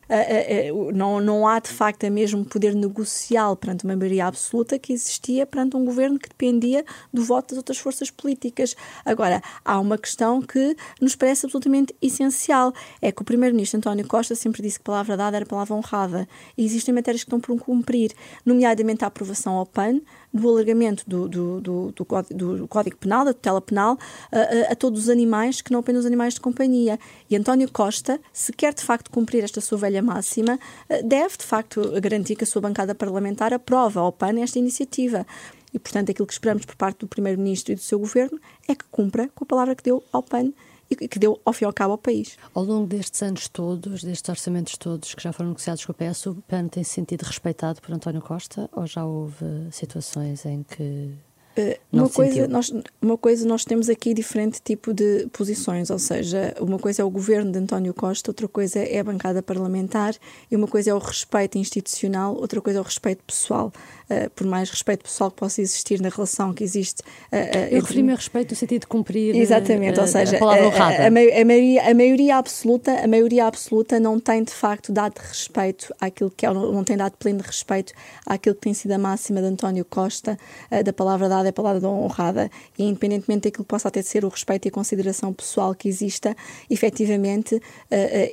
Não, 0.95 1.21
não 1.21 1.47
há, 1.47 1.59
de 1.59 1.69
facto, 1.69 2.05
a 2.05 2.11
mesmo 2.11 2.45
poder 2.45 2.75
negocial 2.75 3.57
perante 3.57 3.85
uma 3.85 3.97
maioria 3.97 4.27
absoluta 4.27 4.79
que 4.79 4.93
existia 4.93 5.45
perante 5.45 5.77
um 5.77 5.85
governo 5.85 6.19
que 6.19 6.29
dependia 6.29 6.85
do 7.13 7.23
voto 7.23 7.49
das 7.49 7.59
outras 7.59 7.79
forças 7.79 8.11
políticas. 8.11 8.77
Agora, 9.05 9.43
há 9.65 9.79
uma 9.81 9.99
questão 9.99 10.41
que 10.41 10.77
nos 11.01 11.17
parece 11.17 11.47
absolutamente 11.47 11.95
essencial: 12.01 12.73
é 13.03 13.11
que 13.11 13.21
o 13.23 13.25
Primeiro-Ministro 13.25 13.79
António 13.79 14.07
Costa 14.07 14.35
sempre 14.35 14.63
disse 14.63 14.79
que 14.79 14.85
palavra 14.85 15.17
dada 15.17 15.37
era 15.37 15.47
palavra 15.47 15.75
honrada. 15.75 16.29
E 16.57 16.65
existem 16.65 16.95
matérias 16.95 17.23
que 17.23 17.29
estão 17.29 17.41
por 17.41 17.59
cumprir, 17.59 18.13
nomeadamente 18.47 19.05
a 19.05 19.09
aprovação 19.09 19.55
ao 19.55 19.67
PAN, 19.67 20.01
do 20.33 20.49
alargamento 20.49 21.05
do, 21.07 21.29
do, 21.29 21.61
do, 21.61 21.93
do, 21.93 22.57
do 22.59 22.69
Código 22.69 22.97
Penal, 22.97 23.25
da 23.25 23.33
tutela 23.33 23.61
penal, 23.61 23.99
a, 24.31 24.39
a, 24.39 24.73
a, 24.73 24.77
todos 24.77 25.03
os 25.03 25.09
animais, 25.09 25.61
que 25.61 25.73
não 25.73 25.81
apenas 25.81 26.01
os 26.01 26.07
animais 26.07 26.35
de 26.35 26.41
companhia. 26.41 26.99
E 27.31 27.37
António 27.37 27.71
Costa, 27.71 28.21
se 28.33 28.53
quer 28.53 28.75
de 28.75 28.83
facto 28.83 29.11
cumprir 29.11 29.43
esta 29.43 29.61
sua 29.61 29.79
velha 29.79 30.03
máxima, 30.03 30.59
eh, 30.89 31.03
deve 31.03 31.37
de 31.37 31.45
facto 31.45 32.01
garantir 32.01 32.37
que 32.37 32.45
a 32.45 32.47
sua 32.47 32.61
bancada 32.61 32.95
parlamentar 32.95 33.53
aprova 33.55 34.01
ao 34.01 34.13
PAN 34.13 34.41
esta 34.41 34.59
iniciativa. 34.59 35.27
E, 35.73 35.79
portanto, 35.79 36.11
aquilo 36.11 36.27
que 36.27 36.33
esperamos 36.33 36.65
por 36.65 36.77
parte 36.77 37.01
do 37.01 37.09
Primeiro-Ministro 37.09 37.73
e 37.73 37.77
do 37.77 37.81
seu 37.83 37.99
governo 37.99 38.41
é 38.67 38.75
que 38.75 38.85
cumpra 38.91 39.29
com 39.35 39.45
a 39.45 39.47
palavra 39.47 39.75
que 39.75 39.83
deu 39.83 40.03
ao 40.13 40.23
PAN 40.23 40.53
e 40.91 41.09
que 41.09 41.19
deu, 41.19 41.41
ao 41.45 41.53
fim 41.53 41.65
e 41.65 41.67
ao 41.67 41.73
cabo, 41.73 41.93
ao 41.93 41.99
país. 41.99 42.37
Ao 42.55 42.65
longo 42.65 42.87
destes 42.87 43.23
anos 43.23 43.49
todos, 43.49 44.03
destes 44.03 44.29
orçamentos 44.29 44.77
todos 44.77 45.15
que 45.15 45.23
já 45.23 45.33
foram 45.33 45.51
negociados 45.51 45.85
com 45.85 45.93
o 45.93 45.95
PS, 45.95 46.27
o 46.27 46.35
PAN 46.47 46.69
tem 46.69 46.83
se 46.83 46.93
sentido 46.93 47.23
respeitado 47.23 47.81
por 47.81 47.93
António 47.93 48.23
Costa 48.23 48.69
ou 48.73 48.87
já 48.87 49.05
houve 49.05 49.45
situações 49.71 50.45
em 50.47 50.63
que 50.63 51.13
Uh, 51.59 51.77
uma, 51.93 52.09
coisa, 52.09 52.47
nós, 52.47 52.73
uma 53.03 53.19
coisa, 53.19 53.45
nós 53.45 53.65
temos 53.65 53.89
aqui 53.89 54.15
diferente 54.15 54.63
tipo 54.63 54.95
de 54.95 55.27
posições, 55.33 55.91
ou 55.91 55.99
seja, 55.99 56.55
uma 56.61 56.79
coisa 56.79 57.03
é 57.03 57.05
o 57.05 57.11
governo 57.11 57.51
de 57.51 57.59
António 57.59 57.93
Costa, 57.93 58.31
outra 58.31 58.47
coisa 58.47 58.79
é 58.79 59.01
a 59.01 59.03
bancada 59.03 59.43
parlamentar 59.43 60.15
e 60.49 60.55
uma 60.55 60.69
coisa 60.69 60.91
é 60.91 60.95
o 60.95 60.99
respeito 60.99 61.59
institucional, 61.59 62.37
outra 62.37 62.61
coisa 62.61 62.79
é 62.79 62.81
o 62.81 62.85
respeito 62.85 63.25
pessoal. 63.25 63.73
Uh, 64.11 64.31
por 64.31 64.47
mais 64.47 64.71
respeito 64.71 65.03
pessoal 65.03 65.31
que 65.31 65.37
possa 65.37 65.61
existir 65.61 66.01
na 66.01 66.09
relação 66.09 66.55
que 66.55 66.65
existe. 66.65 67.03
Uh, 67.31 67.69
Eu 67.71 67.83
referi-me 67.83 68.13
a 68.13 68.15
respeito 68.15 68.53
no 68.53 68.57
sentido 68.57 68.81
de 68.81 68.87
cumprir 68.87 69.37
Exatamente, 69.37 70.01
ou 70.01 70.07
seja, 70.07 70.37
a 70.37 70.39
palavra 70.39 70.67
honrada. 70.67 70.95
A, 70.95 71.05
a, 71.05 71.07
a, 71.09 71.11
maioria, 71.11 71.91
a, 71.91 71.95
maioria, 71.95 72.37
absoluta, 72.37 73.05
a 73.05 73.07
maioria 73.07 73.45
absoluta 73.45 74.01
não 74.01 74.19
tem 74.19 74.43
de 74.43 74.53
facto 74.53 74.93
dado 74.93 75.19
respeito 75.19 75.95
àquilo 76.01 76.31
que 76.31 76.47
é, 76.47 76.51
não, 76.51 76.83
tem 76.85 76.97
dado 76.97 77.19
pleno 77.19 77.43
respeito 77.43 77.93
àquilo 78.25 78.55
que 78.55 78.63
tem 78.63 78.73
sido 78.73 78.93
a 78.93 78.99
máxima 78.99 79.43
de 79.43 79.49
António 79.49 79.85
Costa, 79.85 80.39
da 80.83 80.93
palavra 80.93 81.29
dada 81.29 81.47
é 81.47 81.53
palavra 81.53 81.87
honrada, 81.87 82.51
e 82.79 82.85
independentemente 82.85 83.43
daquilo 83.43 83.65
que 83.65 83.69
possa 83.69 83.89
até 83.89 84.01
ser 84.01 84.25
o 84.25 84.29
respeito 84.29 84.67
e 84.67 84.69
a 84.71 84.73
consideração 84.73 85.35
pessoal 85.35 85.75
que 85.75 85.87
exista, 85.87 86.35
efetivamente, 86.71 87.61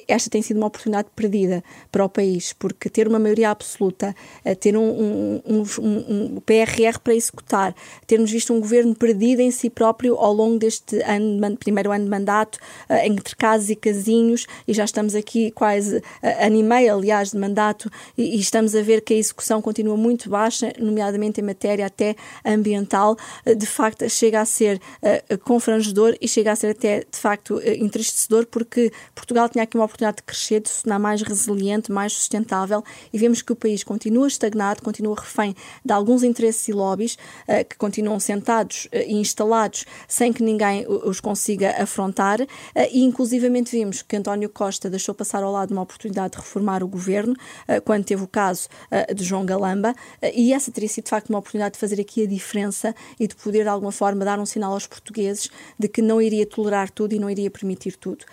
esta 0.08 0.30
tem 0.30 0.42
sido 0.42 0.56
uma 0.56 0.68
oportunidade 0.68 1.10
perdida 1.14 1.62
para 1.92 2.06
o 2.06 2.08
país, 2.08 2.54
porque 2.54 2.90
ter 2.90 3.10
uma 3.10 3.20
maioria 3.20 3.50
absoluta, 3.50 4.16
ter 4.62 4.78
um, 4.78 4.86
um, 4.86 5.42
um 5.46 5.64
um, 5.80 6.36
um, 6.36 6.41
PRR 6.41 6.99
para 7.04 7.15
executar, 7.15 7.75
termos 8.08 8.32
visto 8.32 8.54
um 8.54 8.60
governo 8.60 8.95
perdido 8.95 9.41
em 9.41 9.51
si 9.51 9.69
próprio 9.69 10.15
ao 10.15 10.34
longo 10.34 10.58
deste 10.58 11.01
ano, 11.04 11.58
primeiro 11.58 11.91
ano 11.91 12.06
de 12.06 12.10
mandato, 12.10 12.58
uh, 12.89 12.95
entre 13.06 13.36
casos 13.36 13.69
e 13.69 13.75
casinhos, 13.75 14.45
e 14.67 14.73
já 14.73 14.86
estamos 14.86 15.15
aqui 15.15 15.51
quase 15.51 15.97
uh, 15.97 16.01
ano 16.39 16.56
e 16.56 16.63
meio, 16.63 16.93
aliás, 16.93 17.32
de 17.32 17.38
mandato, 17.38 17.89
e, 18.17 18.36
e, 18.36 18.39
estamos 18.39 18.75
a 18.75 18.82
ver 18.82 19.01
que 19.01 19.13
a 19.13 19.17
execução 19.17 19.62
continua 19.62 19.97
muito 19.97 20.30
baixa, 20.30 20.73
nomeadamente 20.80 21.41
em 21.41 21.43
matéria 21.43 21.86
até 21.86 22.15
ambiental, 22.43 23.17
uh, 23.45 23.56
de 23.56 23.65
facto 23.65 24.08
chega 24.10 24.41
a 24.41 24.45
ser 24.45 24.82
uh, 25.01 25.38
confrangedor 25.39 26.15
e 26.21 26.28
chega 26.28 26.51
a 26.51 26.56
ser 26.56 26.71
até, 26.71 26.99
de 26.99 27.17
facto, 27.17 27.60
entristecedor, 27.63 28.45
porque 28.45 28.91
Portugal 29.13 29.49
tinha 29.49 29.63
aqui 29.63 29.78
uma 29.78 29.86
oportunidade 29.86 30.17
de 30.17 30.23
crescer, 30.23 30.62
de 30.62 30.69
se 30.69 30.84
tornar 30.84 30.99
mais 30.99 31.21
resiliente, 31.21 31.91
mais 31.91 32.13
sustentável, 32.13 32.84
e 33.12 33.17
vemos 33.17 33.41
que 33.41 33.51
o 33.51 33.56
país 33.56 33.84
continua 33.84 34.28
estagnado, 34.28 34.82
continua 34.82 35.15
refém 35.15 35.55
de 35.84 35.94
alguns 35.94 36.24
interesses 36.24 36.68
e 36.68 36.74
lobbies 36.74 37.18
uh, 37.48 37.65
que 37.68 37.78
continuam 37.78 38.20
sentados 38.20 38.86
uh, 38.86 38.98
e 39.08 39.13
instalados 39.13 39.86
sem 40.08 40.32
que 40.32 40.44
ninguém 40.44 40.86
os 40.88 41.20
consiga 41.20 41.82
afrontar. 41.82 42.41
Uh, 42.41 42.48
e 42.91 43.04
inclusivamente 43.04 43.72
vimos 43.72 44.02
que 44.02 44.15
António 44.15 44.50
Costa 44.50 44.89
deixou 44.89 45.13
passar 45.15 45.44
ao 45.44 45.52
lado 45.52 45.72
uma 45.72 45.82
oportunidade 45.82 46.34
de 46.34 46.38
reformar 46.38 46.84
o 46.84 46.88
governo 46.88 47.36
quando 47.84 48.04
teve 48.04 48.24
o 48.24 48.28
caso 48.28 48.68
de 49.13 49.24
João 49.24 49.46
Galamba. 49.46 49.94
E 50.34 50.54
essa 50.54 50.72
teria 50.72 50.89
sido 50.89 51.06
de 51.06 51.10
facto 51.10 51.30
uma 51.30 51.39
oportunidade 51.39 51.74
de 51.74 51.80
fazer 51.80 52.00
aqui 52.00 52.24
a 52.24 52.28
diferença 52.28 52.96
e 53.20 53.28
de 53.28 53.36
poder 53.36 53.63
de 53.63 53.70
alguma 53.70 53.91
forma 53.91 54.24
dar 54.24 54.39
um 54.39 54.46
sinal 54.46 54.74
aos 54.74 54.88
portugueses 54.88 55.50
de 55.78 55.88
que 55.88 56.02
não 56.02 56.22
iria 56.22 56.46
tolerar 56.46 56.89
tudo 56.89 57.13
e 57.13 57.20
não 57.20 57.30
iria 57.30 57.50
permitir 57.50 57.96
tudo 57.98 58.26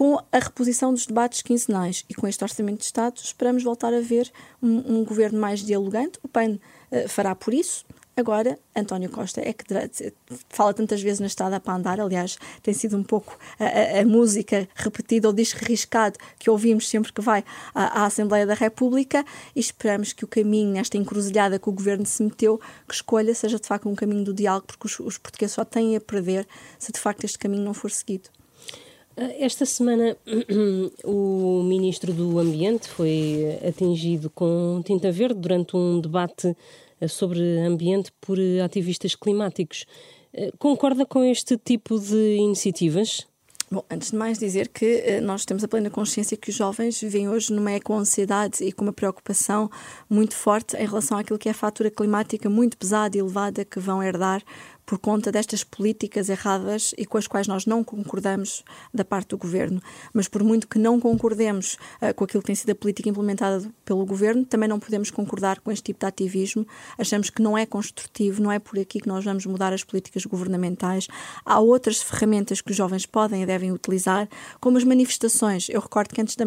com 0.00 0.18
a 0.32 0.38
reposição 0.38 0.94
dos 0.94 1.04
debates 1.04 1.42
quinzenais 1.42 2.06
e 2.08 2.14
com 2.14 2.26
este 2.26 2.42
Orçamento 2.42 2.78
de 2.78 2.84
Estado, 2.84 3.20
esperamos 3.22 3.62
voltar 3.62 3.92
a 3.92 4.00
ver 4.00 4.32
um, 4.62 5.00
um 5.00 5.04
governo 5.04 5.38
mais 5.38 5.60
dialogante. 5.60 6.18
O 6.22 6.28
PAN 6.28 6.52
uh, 6.90 7.06
fará 7.06 7.34
por 7.34 7.52
isso. 7.52 7.84
Agora, 8.16 8.58
António 8.74 9.10
Costa 9.10 9.42
é 9.42 9.52
que 9.52 9.62
fala 10.48 10.72
tantas 10.72 11.02
vezes 11.02 11.20
na 11.20 11.26
estrada 11.26 11.60
para 11.60 11.74
andar, 11.74 12.00
aliás, 12.00 12.38
tem 12.62 12.72
sido 12.72 12.96
um 12.96 13.02
pouco 13.02 13.38
a, 13.58 14.00
a, 14.00 14.04
música 14.06 14.66
repetida 14.74 15.28
ou 15.28 15.34
disco 15.34 15.62
riscado 15.66 16.18
que 16.38 16.48
ouvimos 16.48 16.88
sempre 16.88 17.12
que 17.12 17.20
vai 17.20 17.44
à, 17.74 18.00
à, 18.00 18.06
Assembleia 18.06 18.46
da 18.46 18.54
República 18.54 19.22
e 19.54 19.60
esperamos 19.60 20.14
que 20.14 20.24
o 20.24 20.28
caminho, 20.28 20.72
nesta 20.72 20.96
encruzilhada 20.96 21.58
que 21.58 21.68
o 21.68 21.72
governo 21.72 22.06
se 22.06 22.22
meteu, 22.22 22.58
que 22.88 22.94
escolha 22.94 23.34
seja 23.34 23.60
de 23.60 23.66
facto 23.68 23.86
um 23.86 23.94
caminho 23.94 24.24
do 24.24 24.32
diálogo, 24.32 24.66
porque 24.66 24.86
os, 24.86 24.98
os 24.98 25.18
portugueses 25.18 25.54
só 25.54 25.64
têm 25.64 25.94
a 25.94 26.00
perder 26.00 26.48
se 26.78 26.90
de 26.90 26.98
facto 26.98 27.24
este 27.24 27.38
caminho 27.38 27.64
não 27.64 27.74
for 27.74 27.90
seguido. 27.90 28.30
Ah, 29.22 29.30
esta 29.38 29.66
semana, 29.66 30.16
o 31.04 31.62
Ministro 31.62 32.10
do 32.10 32.38
Ambiente 32.38 32.88
foi 32.88 33.60
atingido 33.68 34.30
com 34.30 34.80
tinta 34.82 35.12
verde 35.12 35.38
durante 35.38 35.76
um 35.76 36.00
debate 36.00 36.56
ah, 36.98 37.06
sobre 37.06 37.58
ambiente 37.58 38.10
por 38.18 38.38
ativistas 38.64 39.14
climáticos. 39.14 39.84
Concorda 40.58 41.04
com 41.04 41.22
este 41.22 41.58
tipo 41.58 41.98
de 41.98 42.36
iniciativas? 42.36 43.26
Bom, 43.70 43.84
antes 43.90 44.10
de 44.10 44.16
mais 44.16 44.38
dizer 44.38 44.68
que 44.68 45.20
nós 45.20 45.44
temos 45.44 45.62
a 45.62 45.68
plena 45.68 45.90
consciência 45.90 46.36
que 46.36 46.50
os 46.50 46.56
jovens 46.56 47.00
vivem 47.00 47.28
hoje 47.28 47.52
numa 47.52 47.72
eco-ansiedade 47.72 48.64
e 48.64 48.72
com 48.72 48.84
uma 48.84 48.92
preocupação 48.92 49.70
muito 50.08 50.34
forte 50.34 50.76
em 50.76 50.86
relação 50.86 51.18
àquilo 51.18 51.38
que 51.38 51.48
é 51.48 51.52
a 51.52 51.54
fatura 51.54 51.90
climática 51.90 52.48
muito 52.48 52.78
pesada 52.78 53.16
e 53.16 53.20
elevada 53.20 53.64
que 53.64 53.78
vão 53.78 54.02
herdar 54.02 54.42
por 54.90 54.98
conta 54.98 55.30
destas 55.30 55.62
políticas 55.62 56.28
erradas 56.28 56.92
e 56.98 57.06
com 57.06 57.16
as 57.16 57.26
quais 57.26 57.46
nós 57.46 57.64
não 57.64 57.84
concordamos 57.84 58.64
da 58.92 59.04
parte 59.04 59.28
do 59.28 59.38
governo. 59.38 59.80
Mas 60.12 60.26
por 60.26 60.42
muito 60.42 60.66
que 60.66 60.78
não 60.78 60.98
concordemos 60.98 61.74
uh, 62.02 62.12
com 62.14 62.24
aquilo 62.24 62.42
que 62.42 62.48
tem 62.48 62.56
sido 62.56 62.70
a 62.70 62.74
política 62.74 63.08
implementada 63.08 63.70
pelo 63.84 64.04
governo, 64.04 64.44
também 64.44 64.68
não 64.68 64.80
podemos 64.80 65.10
concordar 65.10 65.60
com 65.60 65.70
este 65.70 65.84
tipo 65.84 66.00
de 66.00 66.06
ativismo. 66.06 66.66
Achamos 66.98 67.30
que 67.30 67.40
não 67.40 67.56
é 67.56 67.64
construtivo, 67.64 68.42
não 68.42 68.50
é 68.50 68.58
por 68.58 68.78
aqui 68.78 69.00
que 69.00 69.06
nós 69.06 69.24
vamos 69.24 69.46
mudar 69.46 69.72
as 69.72 69.84
políticas 69.84 70.24
governamentais. 70.24 71.06
Há 71.44 71.60
outras 71.60 72.02
ferramentas 72.02 72.60
que 72.60 72.72
os 72.72 72.76
jovens 72.76 73.06
podem 73.06 73.42
e 73.42 73.46
devem 73.46 73.70
utilizar, 73.70 74.28
como 74.60 74.76
as 74.76 74.82
manifestações. 74.82 75.68
Eu 75.68 75.80
recordo 75.80 76.12
que 76.12 76.20
antes 76.20 76.34
da, 76.34 76.44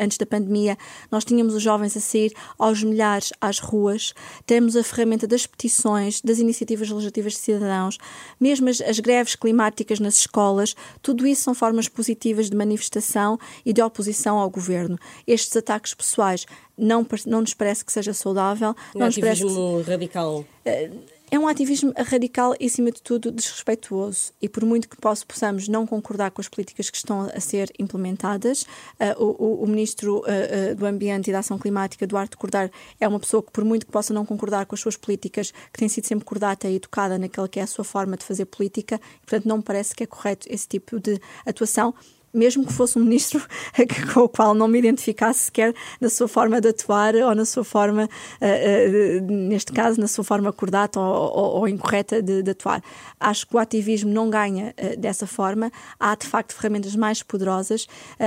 antes 0.00 0.18
da 0.18 0.26
pandemia 0.26 0.76
nós 1.10 1.24
tínhamos 1.24 1.54
os 1.54 1.62
jovens 1.62 1.96
a 1.96 2.00
sair 2.00 2.32
aos 2.58 2.82
milhares 2.82 3.32
às 3.40 3.60
ruas. 3.60 4.12
Temos 4.44 4.76
a 4.76 4.82
ferramenta 4.82 5.26
das 5.26 5.46
petições, 5.46 6.20
das 6.20 6.38
iniciativas 6.40 6.90
legislativas 6.90 7.34
de 7.34 7.38
cidadãos 7.38 7.75
cidadãos, 7.76 7.98
mesmo 8.40 8.68
as, 8.68 8.80
as 8.80 8.98
greves 8.98 9.34
climáticas 9.34 10.00
nas 10.00 10.18
escolas, 10.18 10.74
tudo 11.02 11.26
isso 11.26 11.42
são 11.42 11.54
formas 11.54 11.88
positivas 11.88 12.48
de 12.48 12.56
manifestação 12.56 13.38
e 13.64 13.72
de 13.72 13.82
oposição 13.82 14.38
ao 14.38 14.48
governo. 14.48 14.98
Estes 15.26 15.56
ataques 15.56 15.94
pessoais 15.94 16.46
não, 16.76 17.06
não 17.26 17.40
nos 17.40 17.54
parece 17.54 17.84
que 17.84 17.92
seja 17.92 18.12
saudável. 18.12 18.74
Um 18.94 19.00
não 19.00 19.06
ativismo 19.06 19.48
nos 19.48 19.56
parece 19.56 19.84
que, 19.84 19.90
radical. 19.90 20.44
Uh, 20.64 21.15
é 21.30 21.38
um 21.38 21.48
ativismo 21.48 21.92
radical 21.96 22.54
e, 22.60 22.66
acima 22.66 22.90
de 22.90 23.02
tudo, 23.02 23.32
desrespeituoso. 23.32 24.32
E 24.40 24.48
por 24.48 24.64
muito 24.64 24.88
que 24.88 24.96
possamos 24.96 25.68
não 25.68 25.86
concordar 25.86 26.30
com 26.30 26.40
as 26.40 26.48
políticas 26.48 26.88
que 26.88 26.96
estão 26.96 27.22
a 27.34 27.40
ser 27.40 27.70
implementadas, 27.78 28.62
uh, 28.62 29.22
o, 29.22 29.64
o, 29.64 29.66
Ministro 29.66 30.18
uh, 30.18 30.20
uh, 30.20 30.74
do 30.76 30.86
Ambiente 30.86 31.28
e 31.28 31.32
da 31.32 31.40
Ação 31.40 31.58
Climática, 31.58 32.06
Duarte 32.06 32.36
Cordar, 32.36 32.70
é 33.00 33.08
uma 33.08 33.18
pessoa 33.18 33.42
que, 33.42 33.50
por 33.50 33.64
muito 33.64 33.86
que 33.86 33.92
possa 33.92 34.14
não 34.14 34.24
concordar 34.24 34.66
com 34.66 34.74
as 34.74 34.80
suas 34.80 34.96
políticas, 34.96 35.52
que 35.72 35.78
tem 35.78 35.88
sido 35.88 36.06
sempre 36.06 36.24
cordata 36.24 36.68
e 36.68 36.76
educada 36.76 37.18
naquela 37.18 37.48
que 37.48 37.58
é 37.58 37.62
a 37.62 37.66
sua 37.66 37.84
forma 37.84 38.16
de 38.16 38.24
fazer 38.24 38.44
política, 38.46 39.00
e, 39.16 39.26
portanto, 39.26 39.46
não 39.46 39.58
me 39.58 39.62
parece 39.62 39.94
que 39.94 40.04
é 40.04 40.06
correto 40.06 40.46
esse 40.50 40.68
tipo 40.68 41.00
de 41.00 41.20
atuação 41.44 41.94
mesmo 42.36 42.66
que 42.66 42.72
fosse 42.72 42.98
um 42.98 43.02
ministro 43.02 43.42
com 44.12 44.20
o 44.20 44.28
qual 44.28 44.54
não 44.54 44.68
me 44.68 44.78
identificasse 44.78 45.44
sequer 45.44 45.74
na 46.00 46.08
sua 46.08 46.28
forma 46.28 46.60
de 46.60 46.68
atuar 46.68 47.14
ou 47.14 47.34
na 47.34 47.44
sua 47.44 47.64
forma, 47.64 48.04
uh, 48.04 48.06
uh, 48.06 49.32
neste 49.32 49.72
caso, 49.72 50.00
na 50.00 50.06
sua 50.06 50.22
forma 50.22 50.52
cordata 50.52 51.00
ou, 51.00 51.06
ou, 51.06 51.60
ou 51.60 51.68
incorreta 51.68 52.22
de, 52.22 52.42
de, 52.42 52.50
atuar. 52.50 52.82
Acho 53.18 53.46
que 53.46 53.56
o 53.56 53.58
ativismo 53.58 54.10
não 54.10 54.28
ganha 54.28 54.74
uh, 54.78 55.00
dessa 55.00 55.26
forma. 55.26 55.72
Há, 55.98 56.14
de 56.14 56.26
facto, 56.26 56.54
ferramentas 56.54 56.94
mais 56.94 57.22
poderosas 57.22 57.86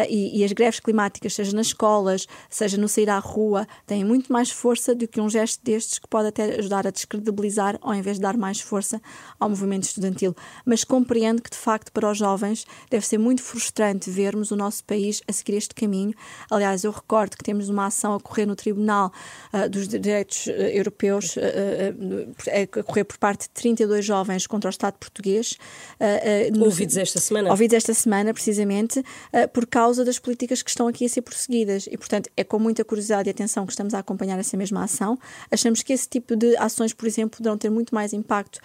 e, 0.10 0.40
e, 0.40 0.44
as 0.44 0.52
greves 0.52 0.80
climáticas, 0.80 1.34
seja 1.34 1.56
nas 1.56 1.68
escolas, 1.68 2.28
seja 2.50 2.78
no 2.78 2.88
sair 2.88 3.10
à 3.10 3.20
rua, 3.20 3.68
têm 3.86 4.04
muito 4.04 4.32
mais 4.32 4.50
força 4.50 4.96
do 4.96 5.08
que 5.08 5.22
um 5.22 5.30
gesto 5.30 5.64
destes 5.64 6.00
que 6.00 6.08
pode 6.08 6.28
até 6.30 6.60
ajudar 6.60 6.88
a 6.88 6.92
descredibilizar 6.92 7.78
ao 7.82 7.94
invés 7.94 8.18
de 8.18 8.22
dar 8.22 8.38
mais 8.38 8.60
força 8.60 9.02
ao 9.40 9.50
movimento 9.50 9.84
estudantil. 9.84 10.36
Mas 10.66 10.84
compreendo 10.84 11.42
que, 11.42 11.50
de 11.50 11.58
facto, 11.58 11.92
para 11.92 12.10
os 12.10 12.18
jovens 12.18 12.66
deve 12.90 13.06
ser 13.06 13.18
muito 13.18 13.42
frustrante 13.42 13.99
importante 14.00 14.10
vermos 14.10 14.52
o 14.52 14.56
nosso 14.56 14.84
país 14.84 15.22
a 15.28 15.34
seguir 15.34 15.58
este 15.58 15.76
caminho. 15.76 16.14
Aliás, 16.50 16.84
eu 16.84 16.92
recordo 16.92 17.36
que 17.36 17.44
temos 17.44 17.70
uma 17.70 17.88
ação 17.88 18.16
a 18.16 18.20
correr 18.20 18.46
no 18.46 18.56
Tribunal 18.56 19.12
uh, 19.54 19.70
dos 19.70 19.88
Direitos 19.88 20.48
uh, 20.48 20.52
Europeus, 20.52 21.36
uh, 21.36 22.80
a 22.80 22.84
correr 22.84 23.04
por 23.04 23.18
parte 23.18 23.44
de 23.44 23.50
32 23.50 24.06
jovens 24.06 24.48
contra 24.48 24.70
o 24.70 24.72
Estado 24.72 24.96
português. 25.00 25.58
ouvidos 26.62 26.98
esta 26.98 27.20
semana. 27.20 27.50
Ouvidos 27.52 27.76
esta 27.76 27.94
semana, 27.94 28.34
precisamente, 28.34 29.04
por 29.54 29.66
causa 29.66 30.06
das 30.06 30.18
políticas 30.20 30.62
que 30.62 30.70
estão 30.70 30.88
aqui 30.88 31.06
a 31.06 31.10
ser 31.10 31.22
prosseguidas. 31.22 31.88
E, 31.88 31.98
portanto, 31.98 32.30
é 32.38 32.44
com 32.44 32.60
muita 32.60 32.86
curiosidade 32.86 33.30
e 33.30 33.32
atenção 33.32 33.66
que 33.66 33.72
estamos 33.72 33.94
a 33.94 34.00
acompanhar 34.00 34.40
essa 34.40 34.56
mesma 34.56 34.84
ação. 34.84 35.18
Achamos 35.52 35.82
que 35.82 35.92
esse 35.94 36.08
tipo 36.08 36.36
de 36.36 36.56
ações, 36.58 36.94
por 36.94 37.08
exemplo, 37.08 37.38
poderão 37.38 37.58
ter 37.58 37.70
muito 37.70 37.94
mais 37.94 38.14
impacto 38.14 38.60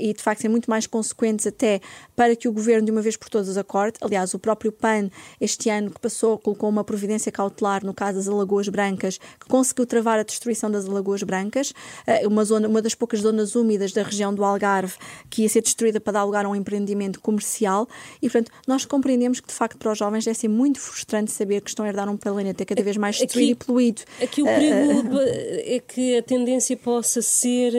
e, 0.00 0.12
de 0.12 0.22
facto, 0.22 0.42
ser 0.42 0.48
muito 0.48 0.70
mais 0.70 0.86
consequentes 0.86 1.46
até 1.46 1.80
para 2.14 2.34
que 2.36 2.48
o 2.48 2.52
governo, 2.52 2.86
de 2.86 2.92
uma 2.92 3.02
vez 3.02 3.16
por 3.16 3.28
todas, 3.28 3.56
acorde. 3.56 3.98
Aliás, 4.00 4.34
o 4.34 4.38
próprio 4.38 4.72
PAN, 4.78 5.10
este 5.40 5.68
ano 5.70 5.90
que 5.90 6.00
passou, 6.00 6.38
colocou 6.38 6.68
uma 6.68 6.84
providência 6.84 7.30
cautelar 7.30 7.84
no 7.84 7.92
caso 7.92 8.18
das 8.18 8.28
Alagoas 8.28 8.68
Brancas, 8.68 9.18
que 9.18 9.46
conseguiu 9.48 9.86
travar 9.86 10.18
a 10.18 10.22
destruição 10.22 10.70
das 10.70 10.86
Alagoas 10.86 11.22
Brancas, 11.22 11.72
eh, 12.06 12.26
uma, 12.26 12.44
zona, 12.44 12.68
uma 12.68 12.80
das 12.80 12.94
poucas 12.94 13.20
zonas 13.20 13.54
úmidas 13.54 13.92
da 13.92 14.02
região 14.02 14.34
do 14.34 14.44
Algarve 14.44 14.94
que 15.30 15.42
ia 15.42 15.48
ser 15.48 15.62
destruída 15.62 16.00
para 16.00 16.14
dar 16.14 16.24
lugar 16.24 16.44
a 16.44 16.48
um 16.48 16.56
empreendimento 16.56 17.20
comercial. 17.20 17.88
E, 18.22 18.28
portanto, 18.28 18.50
nós 18.66 18.84
compreendemos 18.84 19.40
que, 19.40 19.48
de 19.48 19.54
facto, 19.54 19.76
para 19.78 19.92
os 19.92 19.98
jovens 19.98 20.24
deve 20.24 20.38
ser 20.38 20.48
muito 20.48 20.80
frustrante 20.80 21.30
saber 21.30 21.60
que 21.60 21.70
estão 21.70 21.84
a 21.84 21.88
herdar 21.88 22.08
um 22.08 22.16
planeta 22.16 22.64
cada 22.64 22.82
vez 22.82 22.96
mais 22.96 23.18
destruído 23.18 23.52
aqui, 23.52 23.62
e 23.62 23.66
poluído. 23.66 24.02
Aqui 24.22 24.42
o 24.42 24.44
perigo 24.44 25.16
uh, 25.16 25.20
é 25.20 25.80
que 25.86 26.16
a 26.16 26.22
tendência 26.22 26.76
possa 26.76 27.22
ser 27.22 27.72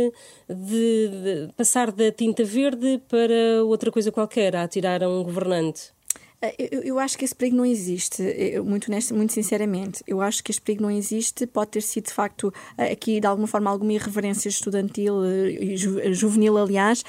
de, 0.50 1.08
de 1.48 1.54
passar 1.56 1.92
da 1.92 2.12
tinta 2.12 2.44
verde 2.44 3.02
para 3.08 3.64
outra 3.64 3.92
coisa 3.92 4.12
qualquer, 4.12 4.56
a 4.56 4.64
atirar 4.64 5.04
a 5.04 5.10
um 5.10 5.24
governante. 5.24 5.92
Eh, 6.42 6.70
eu, 6.72 6.82
eu, 6.82 7.00
acho 7.00 7.18
que 7.18 7.26
esse 7.26 7.36
perigo 7.36 7.58
não 7.58 7.66
existe, 7.66 8.24
eu, 8.24 8.64
muito, 8.64 8.90
muito 9.14 9.34
sinceramente. 9.34 10.04
Eu 10.08 10.22
acho 10.22 10.44
que 10.44 10.52
este 10.52 10.62
perigo 10.62 10.84
não 10.84 10.92
existe. 10.92 11.46
Pode 11.46 11.72
ter 11.72 11.82
sido, 11.82 12.06
de 12.06 12.14
facto, 12.14 12.54
eh, 12.78 12.92
aqui, 12.92 13.20
de 13.20 13.28
alguma 13.28 13.48
forma, 13.48 13.70
alguma 13.70 13.92
irreverência 13.92 14.48
estudantil, 14.48 15.16
eh, 15.26 15.76
ju, 15.76 16.14
juvenil, 16.14 16.58
aliás, 16.58 17.04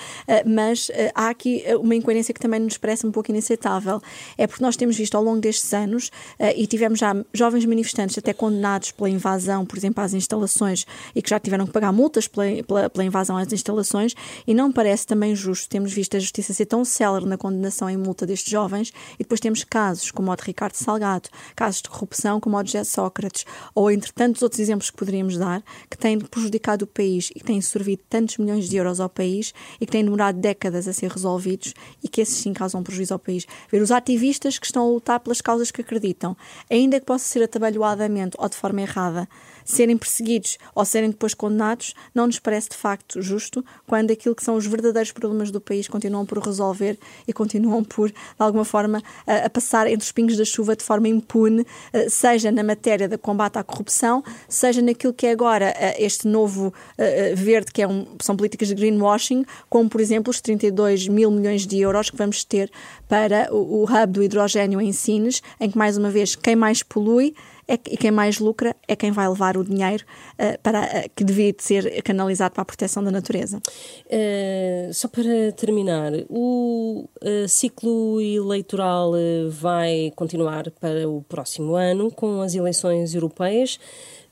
mas 0.47 0.91
há 1.15 1.29
aqui 1.29 1.65
uma 1.81 1.95
incoerência 1.95 2.35
que 2.35 2.41
também 2.41 2.61
nos 2.61 2.77
parece 2.77 3.07
um 3.07 3.13
pouco 3.13 3.31
inaceitável. 3.31 4.01
É 4.37 4.47
porque 4.47 4.63
nós 4.63 4.77
temos 4.77 4.97
visto 4.97 5.15
ao 5.17 5.23
longo 5.23 5.41
destes 5.41 5.73
anos, 5.73 6.11
e 6.57 6.67
tivemos 6.67 6.99
já 6.99 7.15
jovens 7.33 7.65
manifestantes 7.65 8.17
até 8.19 8.33
condenados 8.33 8.91
pela 8.93 9.09
invasão, 9.09 9.65
por 9.65 9.77
exemplo, 9.77 10.03
às 10.03 10.15
instalações, 10.15 10.87
e 11.15 11.23
que 11.23 11.31
já 11.31 11.39
tiveram 11.39 11.67
que 11.67 11.73
pagar 11.73 11.93
multas 11.93 12.27
pela, 12.27 12.63
pela, 12.65 12.91
pela 12.91 13.05
invasão 13.05 13.37
às 13.37 13.53
instalações, 13.53 14.15
e 14.47 14.55
não 14.55 14.73
parece 14.73 15.07
também 15.07 15.35
justo. 15.35 15.69
Temos 15.69 15.93
visto 15.93 16.17
a 16.17 16.21
justiça 16.21 16.53
ser 16.53 16.67
tão 16.67 16.85
célere 16.85 17.27
na 17.27 17.37
condenação 17.37 17.89
em 17.89 17.97
multa 17.97 18.27
destes 18.27 18.51
jovens 18.51 18.93
e 19.21 19.23
depois 19.23 19.39
temos 19.39 19.63
casos 19.65 20.11
como 20.11 20.33
o 20.33 20.37
de 20.37 20.43
Ricardo 20.45 20.75
Salgado, 20.75 21.29
casos 21.55 21.83
de 21.83 21.91
corrupção 21.91 22.41
como 22.41 22.57
o 22.57 22.63
de 22.63 22.73
José 22.73 22.85
Sócrates, 22.85 23.45
ou 23.75 23.91
entre 23.91 24.11
tantos 24.13 24.43
outros 24.43 24.59
exemplos 24.59 24.89
que 24.89 24.97
poderíamos 24.97 25.37
dar, 25.37 25.63
que 25.91 25.99
têm 25.99 26.19
prejudicado 26.19 26.87
o 26.87 26.89
país 26.89 27.29
e 27.31 27.35
que 27.35 27.45
têm 27.45 27.61
servido 27.61 28.03
tantos 28.09 28.39
milhões 28.39 28.67
de 28.67 28.77
euros 28.79 28.99
ao 28.99 29.11
país 29.11 29.53
e 29.79 29.85
que 29.85 29.93
têm 29.93 30.03
demorado 30.03 30.41
décadas 30.41 30.89
a 30.89 30.93
ser 30.95 31.11
resolvidos 31.11 31.75
e 32.03 32.09
que 32.09 32.23
esses 32.23 32.37
sim 32.37 32.55
causam 32.55 32.83
prejuízo 32.83 33.13
ao 33.13 33.19
país. 33.19 33.47
Ver 33.71 33.83
os 33.83 33.91
ativistas 33.91 34.59
que 34.59 34.65
estão 34.65 34.85
a 34.85 34.91
lutar 34.91 35.21
pelas 35.21 35.43
causas 35.43 35.71
que 35.71 35.83
acreditam, 35.83 36.35
ainda 36.71 36.99
que 36.99 37.05
possa 37.05 37.27
ser 37.27 37.43
atabalhoadamente 37.43 38.37
ou 38.39 38.49
de 38.49 38.57
forma 38.57 38.81
errada, 38.81 39.29
serem 39.65 39.97
perseguidos 39.97 40.59
ou 40.75 40.85
serem 40.85 41.11
depois 41.11 41.35
condenados, 41.35 41.95
não 42.15 42.27
nos 42.27 42.39
parece 42.39 42.71
de 42.71 42.77
facto 42.77 43.21
justo 43.21 43.65
quando 43.87 44.11
aquilo 44.11 44.35
que 44.35 44.45
são 44.45 44.57
os 44.57 44.67
verdadeiros 44.67 45.13
problemas 45.13 45.51
do 45.51 45.61
país 45.61 45.89
continuam 45.89 46.27
por 46.27 46.39
resolver 46.39 46.99
e 47.27 47.33
continuam 47.33 47.83
por, 47.85 48.09
de 48.11 48.15
alguma 48.39 48.65
forma, 48.65 49.03
a, 49.27 49.47
a 49.47 49.51
passar 49.51 49.87
entre 49.87 50.05
os 50.05 50.13
pingos 50.13 50.37
da 50.37 50.45
chuva 50.45 50.77
de 50.77 50.83
forma 50.83 51.09
impune, 51.09 51.67
eh, 51.93 52.09
seja 52.09 52.51
na 52.51 52.63
matéria 52.63 53.09
de 53.09 53.19
combate 53.19 53.59
à 53.59 53.63
corrupção, 53.63 54.23
seja 54.49 54.81
naquilo 54.83 55.13
que 55.13 55.27
é 55.27 55.33
agora 55.33 55.75
eh, 55.77 56.03
este 56.03 56.27
novo 56.27 56.73
eh, 56.97 57.35
verde, 57.35 57.73
que 57.73 57.83
é 57.83 57.89
um, 57.89 58.07
são 58.21 58.37
políticas 58.37 58.69
de 58.69 58.75
greenwashing, 58.75 59.45
como, 59.69 59.89
por 59.89 60.01
exemplo, 60.01 60.31
os 60.31 60.41
32 60.41 61.09
mil 61.09 61.31
milhões 61.31 61.67
de 61.67 61.81
euros 61.81 62.11
que 62.11 62.17
vamos 62.17 62.45
ter 62.45 62.71
para 63.09 63.49
o, 63.53 63.83
o 63.83 63.85
hub 63.85 64.13
do 64.13 64.23
hidrogênio 64.23 64.81
em 64.81 64.93
Sines, 64.93 65.43
em 65.61 65.71
que, 65.71 65.79
mais 65.79 65.97
uma 65.97 66.11
vez, 66.11 66.35
quem 66.35 66.57
mais 66.57 66.83
polui 66.83 67.35
é, 67.71 67.75
e 67.89 67.97
quem 67.97 68.11
mais 68.11 68.41
lucra 68.41 68.75
é 68.89 68.97
quem 68.97 69.13
vai 69.13 69.29
levar 69.29 69.57
o 69.57 69.63
dinheiro 69.63 70.05
uh, 70.35 70.59
para, 70.61 70.81
uh, 70.81 71.11
que 71.15 71.23
devia 71.23 71.53
de 71.53 71.63
ser 71.63 72.03
canalizado 72.03 72.53
para 72.53 72.63
a 72.63 72.65
proteção 72.65 73.01
da 73.05 73.13
natureza. 73.13 73.59
Uh, 74.07 74.93
só 74.93 75.07
para 75.07 75.53
terminar, 75.57 76.11
o 76.29 77.09
ciclo 77.47 78.21
eleitoral 78.21 79.13
vai 79.51 80.13
continuar 80.17 80.69
para 80.81 81.09
o 81.09 81.23
próximo 81.23 81.77
ano 81.77 82.11
com 82.11 82.41
as 82.41 82.57
eleições 82.57 83.15
europeias. 83.15 83.79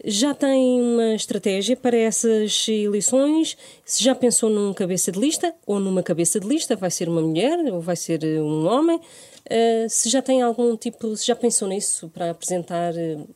Já 0.04 0.32
tem 0.32 0.80
uma 0.80 1.14
estratégia 1.14 1.76
para 1.76 1.96
essas 1.96 2.66
eleições? 2.68 3.56
Se 3.84 4.02
já 4.04 4.14
pensou 4.14 4.48
num 4.48 4.72
cabeça 4.72 5.10
de 5.10 5.18
lista 5.18 5.52
ou 5.66 5.80
numa 5.80 6.02
cabeça 6.04 6.38
de 6.38 6.46
lista? 6.46 6.76
Vai 6.76 6.90
ser 6.90 7.08
uma 7.08 7.20
mulher 7.20 7.58
ou 7.72 7.80
vai 7.80 7.96
ser 7.96 8.24
um 8.40 8.66
homem? 8.66 8.96
Uh, 8.96 9.88
se 9.88 10.08
já 10.08 10.22
tem 10.22 10.40
algum 10.40 10.76
tipo, 10.76 11.16
se 11.16 11.26
já 11.26 11.34
pensou 11.34 11.66
nisso 11.66 12.08
para 12.10 12.30
apresentar 12.30 12.92
uh, 12.94 13.34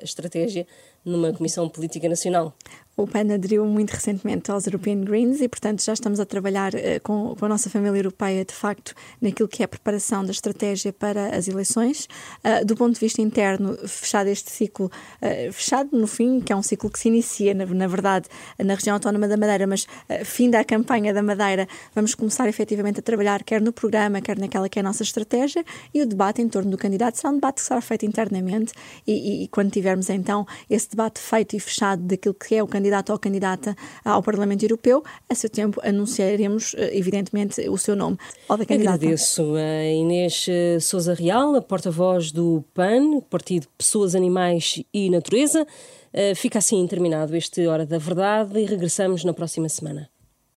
a 0.00 0.04
estratégia 0.04 0.66
numa 1.04 1.32
Comissão 1.32 1.68
Política 1.68 2.08
Nacional. 2.08 2.54
O 2.98 3.06
PAN 3.06 3.32
aderiu 3.32 3.64
muito 3.64 3.92
recentemente 3.92 4.50
aos 4.50 4.66
European 4.66 5.02
Greens 5.02 5.40
e, 5.40 5.48
portanto, 5.48 5.84
já 5.84 5.92
estamos 5.92 6.18
a 6.18 6.26
trabalhar 6.26 6.74
uh, 6.74 7.00
com, 7.04 7.36
com, 7.38 7.44
a 7.44 7.48
nossa 7.48 7.70
família 7.70 7.96
europeia, 7.96 8.44
de 8.44 8.52
facto, 8.52 8.92
naquilo 9.22 9.48
que 9.48 9.62
é 9.62 9.66
a 9.66 9.68
preparação 9.68 10.24
da 10.24 10.32
estratégia 10.32 10.92
para 10.92 11.28
as 11.28 11.46
eleições. 11.46 12.08
Uh, 12.44 12.66
do 12.66 12.74
ponto 12.74 12.94
de 12.94 12.98
vista 12.98 13.22
interno, 13.22 13.78
fechado 13.86 14.26
este 14.26 14.50
ciclo, 14.50 14.90
uh, 15.22 15.52
fechado 15.52 15.96
no 15.96 16.08
fim, 16.08 16.40
que 16.40 16.52
é 16.52 16.56
um 16.56 16.62
ciclo 16.62 16.90
que 16.90 16.98
se 16.98 17.06
inicia, 17.06 17.54
na, 17.54 17.66
na 17.66 17.86
verdade, 17.86 18.26
na 18.58 18.74
região 18.74 18.94
autónoma 18.94 19.28
da 19.28 19.36
Madeira, 19.36 19.64
mas 19.64 19.86
fim 20.24 20.50
da 20.50 20.64
campanha 20.64 21.14
da 21.14 21.22
Madeira, 21.22 21.68
vamos 21.94 22.16
começar 22.16 22.48
efetivamente 22.48 22.98
a 22.98 23.02
trabalhar 23.02 23.44
quer 23.44 23.60
no 23.60 23.72
programa, 23.72 24.20
quer 24.20 24.36
naquela 24.36 24.68
que 24.68 24.76
é 24.76 24.80
a 24.80 24.82
nossa 24.82 25.04
estratégia 25.04 25.64
e 25.94 26.02
o 26.02 26.06
debate 26.06 26.42
em 26.42 26.48
torno 26.48 26.72
do 26.72 26.76
candidato 26.76 27.16
será 27.16 27.30
um 27.30 27.34
debate 27.34 27.60
que 27.60 27.62
será 27.62 27.80
feito 27.80 28.04
internamente 28.04 28.72
e, 29.06 29.12
e, 29.12 29.44
e 29.44 29.48
quando 29.48 29.70
tivermos 29.70 30.10
então 30.10 30.44
esse 30.68 30.90
debate 30.90 31.20
feito 31.20 31.54
e 31.54 31.60
fechado 31.60 32.02
daquilo 32.02 32.34
que 32.34 32.56
é 32.56 32.62
o 32.62 32.66
candidato 32.66 32.87
candidato 32.88 33.12
ou 33.12 33.18
candidata 33.18 33.76
ao 34.04 34.22
Parlamento 34.22 34.62
Europeu, 34.62 35.02
a 35.28 35.34
seu 35.34 35.50
tempo 35.50 35.80
anunciaremos, 35.84 36.74
eh, 36.76 36.96
evidentemente, 36.96 37.68
o 37.68 37.76
seu 37.76 37.94
nome 37.94 38.16
da. 38.48 38.96
Agradeço 38.96 39.54
a 39.54 39.84
Inês 39.84 40.46
eh, 40.48 40.80
Souza 40.80 41.14
Real, 41.14 41.54
a 41.54 41.62
porta-voz 41.62 42.32
do 42.32 42.64
PAN, 42.74 43.20
Partido 43.28 43.66
Pessoas, 43.76 44.14
Animais 44.14 44.82
e 44.92 45.10
Natureza. 45.10 45.66
Eh, 46.12 46.34
fica 46.34 46.58
assim 46.58 46.86
terminado 46.86 47.36
este 47.36 47.66
Hora 47.66 47.84
da 47.84 47.98
Verdade 47.98 48.58
e 48.58 48.64
regressamos 48.64 49.24
na 49.24 49.34
próxima 49.34 49.68
semana. 49.68 50.08